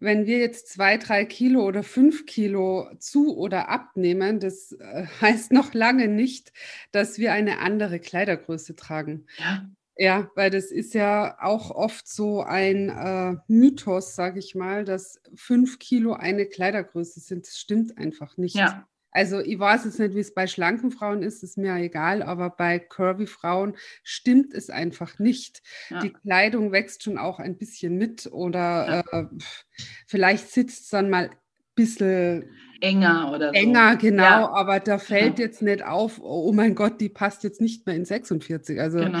Wenn 0.00 0.26
wir 0.26 0.38
jetzt 0.38 0.68
zwei, 0.68 0.98
drei 0.98 1.24
Kilo 1.24 1.64
oder 1.64 1.82
fünf 1.82 2.26
Kilo 2.26 2.90
zu 2.98 3.36
oder 3.36 3.68
abnehmen, 3.68 4.40
das 4.40 4.72
äh, 4.72 5.06
heißt 5.20 5.52
noch 5.52 5.72
lange 5.74 6.08
nicht, 6.08 6.52
dass 6.92 7.18
wir 7.18 7.32
eine 7.32 7.58
andere 7.60 8.00
Kleidergröße 8.00 8.76
tragen. 8.76 9.26
Ja. 9.38 9.68
Ja, 9.96 10.28
weil 10.34 10.50
das 10.50 10.66
ist 10.66 10.92
ja 10.94 11.36
auch 11.40 11.70
oft 11.70 12.08
so 12.08 12.42
ein 12.42 12.88
äh, 12.88 13.36
Mythos, 13.46 14.16
sage 14.16 14.40
ich 14.40 14.54
mal, 14.54 14.84
dass 14.84 15.20
fünf 15.36 15.78
Kilo 15.78 16.14
eine 16.14 16.46
Kleidergröße 16.46 17.20
sind. 17.20 17.46
Das 17.46 17.58
stimmt 17.58 17.96
einfach 17.96 18.36
nicht. 18.36 18.56
Ja. 18.56 18.88
Also 19.12 19.38
ich 19.38 19.56
weiß 19.56 19.84
jetzt 19.84 20.00
nicht, 20.00 20.16
wie 20.16 20.20
es 20.20 20.34
bei 20.34 20.48
schlanken 20.48 20.90
Frauen 20.90 21.22
ist, 21.22 21.44
ist 21.44 21.56
mir 21.56 21.76
egal, 21.76 22.20
aber 22.24 22.50
bei 22.50 22.80
curvy 22.80 23.28
Frauen 23.28 23.76
stimmt 24.02 24.52
es 24.52 24.70
einfach 24.70 25.20
nicht. 25.20 25.62
Ja. 25.88 26.00
Die 26.00 26.12
Kleidung 26.12 26.72
wächst 26.72 27.04
schon 27.04 27.16
auch 27.16 27.38
ein 27.38 27.56
bisschen 27.56 27.96
mit 27.96 28.26
oder 28.32 29.04
ja. 29.12 29.20
äh, 29.20 29.26
vielleicht 30.08 30.50
sitzt 30.50 30.82
es 30.84 30.88
dann 30.88 31.10
mal 31.10 31.26
ein 31.26 31.36
bisschen 31.76 32.50
enger 32.80 33.30
oder 33.32 33.50
so. 33.50 33.54
Enger, 33.54 33.94
genau, 33.94 34.22
ja. 34.24 34.50
aber 34.50 34.80
da 34.80 34.98
fällt 34.98 35.38
jetzt 35.38 35.62
nicht 35.62 35.84
auf, 35.84 36.20
oh 36.20 36.52
mein 36.52 36.74
Gott, 36.74 37.00
die 37.00 37.08
passt 37.08 37.44
jetzt 37.44 37.60
nicht 37.60 37.86
mehr 37.86 37.94
in 37.94 38.04
46. 38.04 38.80
Also 38.80 38.98
genau. 38.98 39.20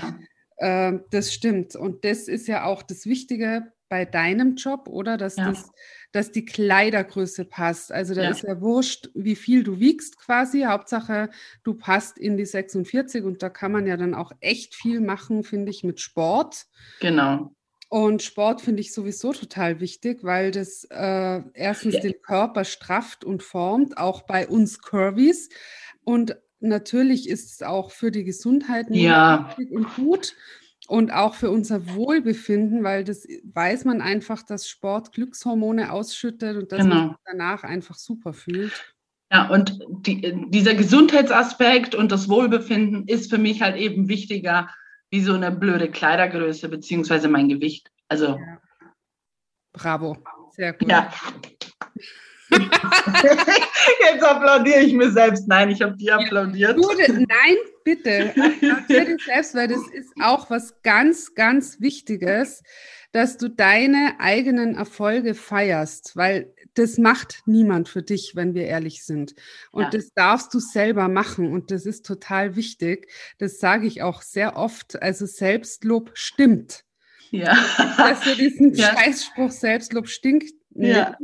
Äh, 0.64 1.00
das 1.10 1.34
stimmt. 1.34 1.76
Und 1.76 2.06
das 2.06 2.26
ist 2.26 2.48
ja 2.48 2.64
auch 2.64 2.82
das 2.82 3.04
Wichtige 3.04 3.70
bei 3.90 4.06
deinem 4.06 4.56
Job, 4.56 4.88
oder? 4.88 5.18
Dass, 5.18 5.36
ja. 5.36 5.50
das, 5.50 5.70
dass 6.12 6.32
die 6.32 6.46
Kleidergröße 6.46 7.44
passt. 7.44 7.92
Also 7.92 8.14
da 8.14 8.22
ja. 8.22 8.30
ist 8.30 8.42
ja 8.42 8.62
wurscht, 8.62 9.10
wie 9.14 9.36
viel 9.36 9.62
du 9.62 9.78
wiegst 9.78 10.18
quasi. 10.18 10.62
Hauptsache, 10.62 11.28
du 11.64 11.74
passt 11.74 12.16
in 12.16 12.38
die 12.38 12.46
46 12.46 13.24
und 13.24 13.42
da 13.42 13.50
kann 13.50 13.72
man 13.72 13.86
ja 13.86 13.98
dann 13.98 14.14
auch 14.14 14.32
echt 14.40 14.74
viel 14.74 15.00
machen, 15.00 15.44
finde 15.44 15.70
ich, 15.70 15.84
mit 15.84 16.00
Sport. 16.00 16.64
Genau. 17.00 17.54
Und 17.90 18.22
Sport 18.22 18.62
finde 18.62 18.80
ich 18.80 18.94
sowieso 18.94 19.34
total 19.34 19.80
wichtig, 19.80 20.24
weil 20.24 20.50
das 20.50 20.84
äh, 20.90 21.42
erstens 21.52 21.96
ja. 21.96 22.00
den 22.00 22.22
Körper 22.22 22.64
strafft 22.64 23.22
und 23.22 23.42
formt, 23.42 23.98
auch 23.98 24.22
bei 24.22 24.48
uns 24.48 24.80
Curvys. 24.80 25.50
Und 26.04 26.38
natürlich 26.60 27.28
ist 27.28 27.52
es 27.52 27.62
auch 27.62 27.90
für 27.90 28.10
die 28.10 28.24
Gesundheit 28.24 28.86
ja. 28.88 29.54
und 29.70 29.94
gut 29.94 30.34
und 30.86 31.12
auch 31.12 31.34
für 31.34 31.50
unser 31.50 31.94
Wohlbefinden, 31.94 32.84
weil 32.84 33.04
das 33.04 33.26
weiß 33.44 33.84
man 33.84 34.00
einfach, 34.00 34.42
dass 34.42 34.68
Sport 34.68 35.12
Glückshormone 35.12 35.92
ausschüttet 35.92 36.56
und 36.56 36.72
dass 36.72 36.80
genau. 36.80 36.94
man 36.94 37.08
sich 37.10 37.18
danach 37.24 37.64
einfach 37.64 37.96
super 37.96 38.32
fühlt. 38.32 38.94
Ja, 39.32 39.48
und 39.48 39.78
die, 39.88 40.50
dieser 40.50 40.74
Gesundheitsaspekt 40.74 41.94
und 41.94 42.12
das 42.12 42.28
Wohlbefinden 42.28 43.08
ist 43.08 43.30
für 43.30 43.38
mich 43.38 43.62
halt 43.62 43.76
eben 43.76 44.08
wichtiger 44.08 44.68
wie 45.10 45.22
so 45.22 45.34
eine 45.34 45.50
blöde 45.50 45.90
Kleidergröße 45.90 46.68
beziehungsweise 46.68 47.28
mein 47.28 47.48
Gewicht. 47.48 47.90
Also. 48.08 48.38
Ja. 48.38 48.60
Bravo, 49.72 50.18
sehr 50.52 50.72
gut. 50.72 50.88
Ja. 50.88 51.12
Jetzt 54.12 54.22
applaudiere 54.22 54.80
ich 54.80 54.92
mir 54.92 55.10
selbst. 55.10 55.48
Nein, 55.48 55.70
ich 55.70 55.82
habe 55.82 55.96
dir 55.96 56.16
applaudiert. 56.16 56.78
Ja, 56.78 57.08
nein, 57.08 57.56
bitte. 57.84 58.30
Applaudiere 58.36 59.16
dich 59.16 59.24
selbst, 59.24 59.54
weil 59.54 59.68
das 59.68 59.82
ist 59.92 60.12
auch 60.20 60.50
was 60.50 60.82
ganz, 60.82 61.34
ganz 61.34 61.80
Wichtiges, 61.80 62.62
dass 63.12 63.36
du 63.36 63.48
deine 63.48 64.16
eigenen 64.18 64.74
Erfolge 64.74 65.34
feierst, 65.34 66.16
weil 66.16 66.52
das 66.74 66.98
macht 66.98 67.42
niemand 67.46 67.88
für 67.88 68.02
dich, 68.02 68.34
wenn 68.34 68.54
wir 68.54 68.64
ehrlich 68.64 69.04
sind. 69.04 69.34
Und 69.70 69.84
ja. 69.84 69.90
das 69.90 70.12
darfst 70.14 70.52
du 70.52 70.58
selber 70.58 71.08
machen 71.08 71.52
und 71.52 71.70
das 71.70 71.86
ist 71.86 72.04
total 72.04 72.56
wichtig. 72.56 73.08
Das 73.38 73.58
sage 73.58 73.86
ich 73.86 74.02
auch 74.02 74.22
sehr 74.22 74.56
oft. 74.56 75.00
Also 75.00 75.26
Selbstlob 75.26 76.10
stimmt. 76.14 76.84
Ja. 77.30 77.56
Dass 77.96 78.20
du 78.20 78.34
diesen 78.34 78.74
ja. 78.74 78.92
Scheißspruch 78.92 79.50
Selbstlob 79.50 80.08
stinkt. 80.08 80.52
Ja. 80.74 81.16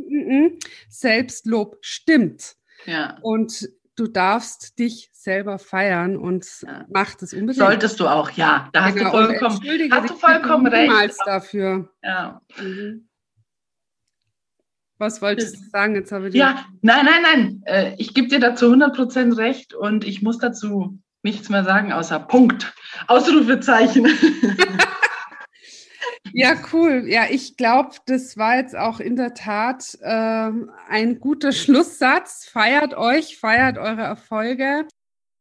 Selbstlob 0.89 1.79
stimmt. 1.81 2.57
Ja. 2.87 3.19
Und 3.23 3.69
du 3.97 4.07
darfst 4.07 4.79
dich 4.79 5.11
selber 5.13 5.59
feiern 5.59 6.17
und 6.17 6.47
ja. 6.63 6.87
mach 6.89 7.15
das 7.15 7.33
unbedingt. 7.33 7.57
Solltest 7.57 8.01
du 8.01 8.09
auch, 8.09 8.31
ja. 8.31 8.71
Da 8.73 8.91
genau. 8.91 9.13
hast 9.13 9.13
du 9.13 9.19
vollkommen, 9.19 9.91
hast 9.91 10.11
du 10.11 10.15
vollkommen 10.15 10.67
recht. 10.67 11.17
dafür. 11.27 11.91
Ja. 12.03 12.41
Mhm. 12.59 13.09
Was 14.99 15.23
wolltest 15.23 15.57
du 15.57 15.71
sagen? 15.71 15.95
Jetzt 15.95 16.13
habe 16.13 16.29
ich 16.29 16.35
ja, 16.35 16.67
nein, 16.83 17.07
nein, 17.07 17.23
nein. 17.23 17.63
Äh, 17.65 17.95
ich 17.97 18.13
gebe 18.13 18.29
dir 18.29 18.39
dazu 18.39 18.67
100% 18.67 19.37
recht 19.39 19.73
und 19.73 20.05
ich 20.05 20.21
muss 20.21 20.39
dazu 20.39 20.99
nichts 21.23 21.49
mehr 21.49 21.65
sagen, 21.65 21.93
außer 21.93 22.19
Punkt. 22.19 22.75
Ausrufezeichen. 23.07 24.07
Ja, 26.33 26.55
cool. 26.73 27.05
Ja, 27.07 27.25
ich 27.31 27.57
glaube, 27.57 27.97
das 28.07 28.37
war 28.37 28.57
jetzt 28.57 28.77
auch 28.77 29.01
in 29.01 29.17
der 29.17 29.35
Tat 29.35 29.99
äh, 30.01 30.51
ein 30.89 31.21
guter 31.21 31.53
Schlusssatz. 31.53 32.47
Feiert 32.47 32.95
euch, 32.95 33.39
feiert 33.39 33.79
eure 33.79 34.03
Erfolge, 34.03 34.87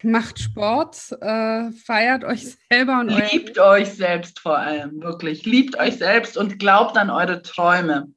macht 0.04 0.40
Sport, 0.40 1.12
äh, 1.22 1.72
feiert 1.72 2.24
euch 2.24 2.58
selber 2.72 3.00
und 3.00 3.10
liebt 3.32 3.60
euch 3.60 3.90
selbst 3.90 4.40
vor 4.40 4.58
allem, 4.58 5.02
wirklich. 5.02 5.46
Liebt 5.46 5.78
euch 5.78 5.98
selbst 5.98 6.38
und 6.38 6.60
glaubt 6.60 6.98
an 6.98 7.10
eure 7.10 7.42
Träume. 7.42 8.12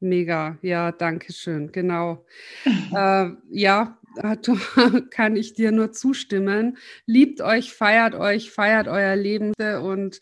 Mega, 0.00 0.58
ja, 0.60 0.92
danke 0.92 1.32
schön, 1.32 1.72
genau. 1.72 2.24
äh, 2.94 3.30
ja, 3.50 3.98
kann 5.10 5.36
ich 5.36 5.54
dir 5.54 5.72
nur 5.72 5.92
zustimmen. 5.92 6.76
Liebt 7.06 7.40
euch, 7.40 7.72
feiert 7.72 8.14
euch, 8.14 8.50
feiert 8.50 8.86
euer 8.86 9.16
Leben 9.16 9.52
und 9.82 10.20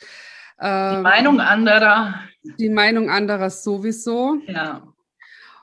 äh, 0.63 0.97
die 0.97 1.03
Meinung 1.03 1.41
anderer. 1.41 2.15
Die 2.59 2.69
Meinung 2.69 3.11
anderer 3.11 3.51
sowieso. 3.51 4.39
Ja. 4.47 4.83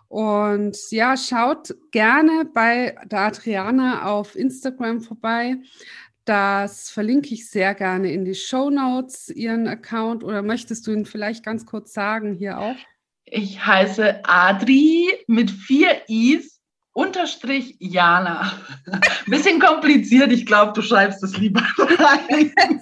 Und 0.07 0.77
ja, 0.89 1.15
schaut 1.15 1.75
gerne 1.91 2.45
bei 2.53 2.95
der 3.05 3.19
Adriana 3.19 4.05
auf 4.05 4.35
Instagram 4.35 5.01
vorbei. 5.01 5.57
Das 6.25 6.89
verlinke 6.89 7.33
ich 7.33 7.49
sehr 7.49 7.73
gerne 7.75 8.11
in 8.11 8.25
die 8.25 8.35
Show 8.35 8.69
Notes, 8.69 9.29
ihren 9.29 9.67
Account. 9.67 10.23
Oder 10.23 10.41
möchtest 10.41 10.85
du 10.87 10.91
ihn 10.91 11.05
vielleicht 11.05 11.45
ganz 11.45 11.65
kurz 11.65 11.93
sagen 11.93 12.33
hier 12.33 12.59
auch? 12.59 12.75
Ich 13.25 13.65
heiße 13.65 14.21
Adri 14.23 15.07
mit 15.27 15.51
vier 15.51 16.01
Is 16.07 16.59
unterstrich 16.93 17.75
Jana. 17.79 18.51
Bisschen 19.27 19.59
kompliziert, 19.59 20.31
ich 20.31 20.45
glaube, 20.45 20.73
du 20.73 20.81
schreibst 20.81 21.23
es 21.23 21.37
lieber 21.37 21.61
rein. 21.77 22.51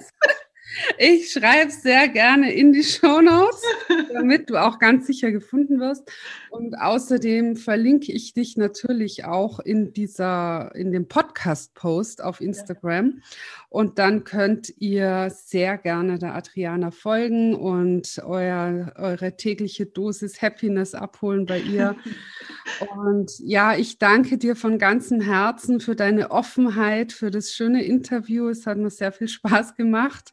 Ich 0.98 1.32
schreibe 1.32 1.68
es 1.68 1.82
sehr 1.82 2.08
gerne 2.08 2.52
in 2.52 2.72
die 2.72 2.82
Show 2.82 3.20
Notes, 3.20 3.62
damit 4.12 4.50
du 4.50 4.56
auch 4.56 4.78
ganz 4.78 5.06
sicher 5.06 5.30
gefunden 5.30 5.80
wirst. 5.80 6.10
Und 6.58 6.74
außerdem 6.74 7.54
verlinke 7.54 8.10
ich 8.10 8.34
dich 8.34 8.56
natürlich 8.56 9.24
auch 9.24 9.60
in 9.60 9.92
dieser, 9.92 10.74
in 10.74 10.90
dem 10.90 11.06
Podcast-Post 11.06 12.20
auf 12.20 12.40
Instagram. 12.40 13.22
Und 13.68 14.00
dann 14.00 14.24
könnt 14.24 14.72
ihr 14.78 15.30
sehr 15.30 15.78
gerne 15.78 16.18
der 16.18 16.34
Adriana 16.34 16.90
folgen 16.90 17.54
und 17.54 18.20
euer, 18.24 18.92
eure 18.96 19.36
tägliche 19.36 19.86
Dosis 19.86 20.42
Happiness 20.42 20.96
abholen 20.96 21.46
bei 21.46 21.60
ihr. 21.60 21.94
Und 22.96 23.38
ja, 23.40 23.74
ich 23.74 23.98
danke 23.98 24.36
dir 24.36 24.54
von 24.54 24.78
ganzem 24.78 25.20
Herzen 25.20 25.80
für 25.80 25.96
deine 25.96 26.30
Offenheit, 26.30 27.12
für 27.12 27.30
das 27.30 27.52
schöne 27.52 27.82
Interview. 27.82 28.48
Es 28.48 28.66
hat 28.66 28.78
mir 28.78 28.90
sehr 28.90 29.10
viel 29.10 29.28
Spaß 29.28 29.74
gemacht. 29.74 30.32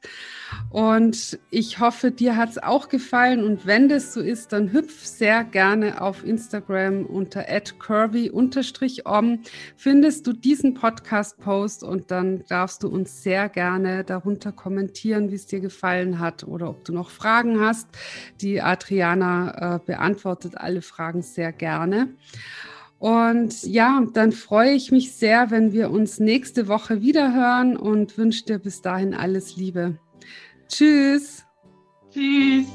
Und 0.70 1.40
ich 1.50 1.80
hoffe, 1.80 2.12
dir 2.12 2.36
hat 2.36 2.50
es 2.50 2.58
auch 2.58 2.90
gefallen. 2.90 3.44
Und 3.44 3.66
wenn 3.66 3.90
das 3.90 4.14
so 4.14 4.22
ist, 4.22 4.54
dann 4.54 4.74
hüpf 4.74 5.06
sehr 5.06 5.44
gerne 5.44 6.02
auf 6.16 6.26
Instagram 6.26 7.06
unter 7.06 7.44
curvy-om. 7.78 9.40
Findest 9.76 10.28
du 10.28 10.34
diesen 10.34 10.74
Podcast-Post 10.74 11.84
und 11.84 12.10
dann 12.10 12.44
darfst 12.48 12.84
du 12.84 12.88
uns 12.88 13.22
sehr 13.22 13.50
gerne 13.50 14.06
darunter 14.06 14.54
kommentieren, 14.54 15.30
wie 15.30 15.36
es 15.36 15.46
dir 15.46 15.60
gefallen 15.60 16.20
hat 16.20 16.46
oder 16.46 16.70
ob 16.70 16.86
du 16.86 16.94
noch 16.94 17.10
Fragen 17.10 17.60
hast. 17.60 17.90
Die 18.40 18.62
Adriana 18.62 19.76
äh, 19.76 19.80
beantwortet 19.86 20.58
alle 20.58 20.82
Fragen 20.82 21.22
sehr 21.22 21.52
gerne. 21.52 22.16
Und 22.98 23.64
ja, 23.64 24.06
dann 24.14 24.32
freue 24.32 24.72
ich 24.72 24.92
mich 24.92 25.12
sehr, 25.12 25.52
wenn 25.52 25.74
wir 25.74 25.92
uns 25.92 26.20
nächste 26.20 26.70
Woche 26.70 27.02
wieder 27.02 27.34
hören 27.34 27.76
und 27.76 28.18
wünsche 28.18 28.46
dir 28.46 28.60
bis 28.60 28.82
dahin 28.82 29.14
alles 29.14 29.58
Liebe. 29.58 29.98
Tschüss. 30.70 31.44
Tschüss. 32.10 32.68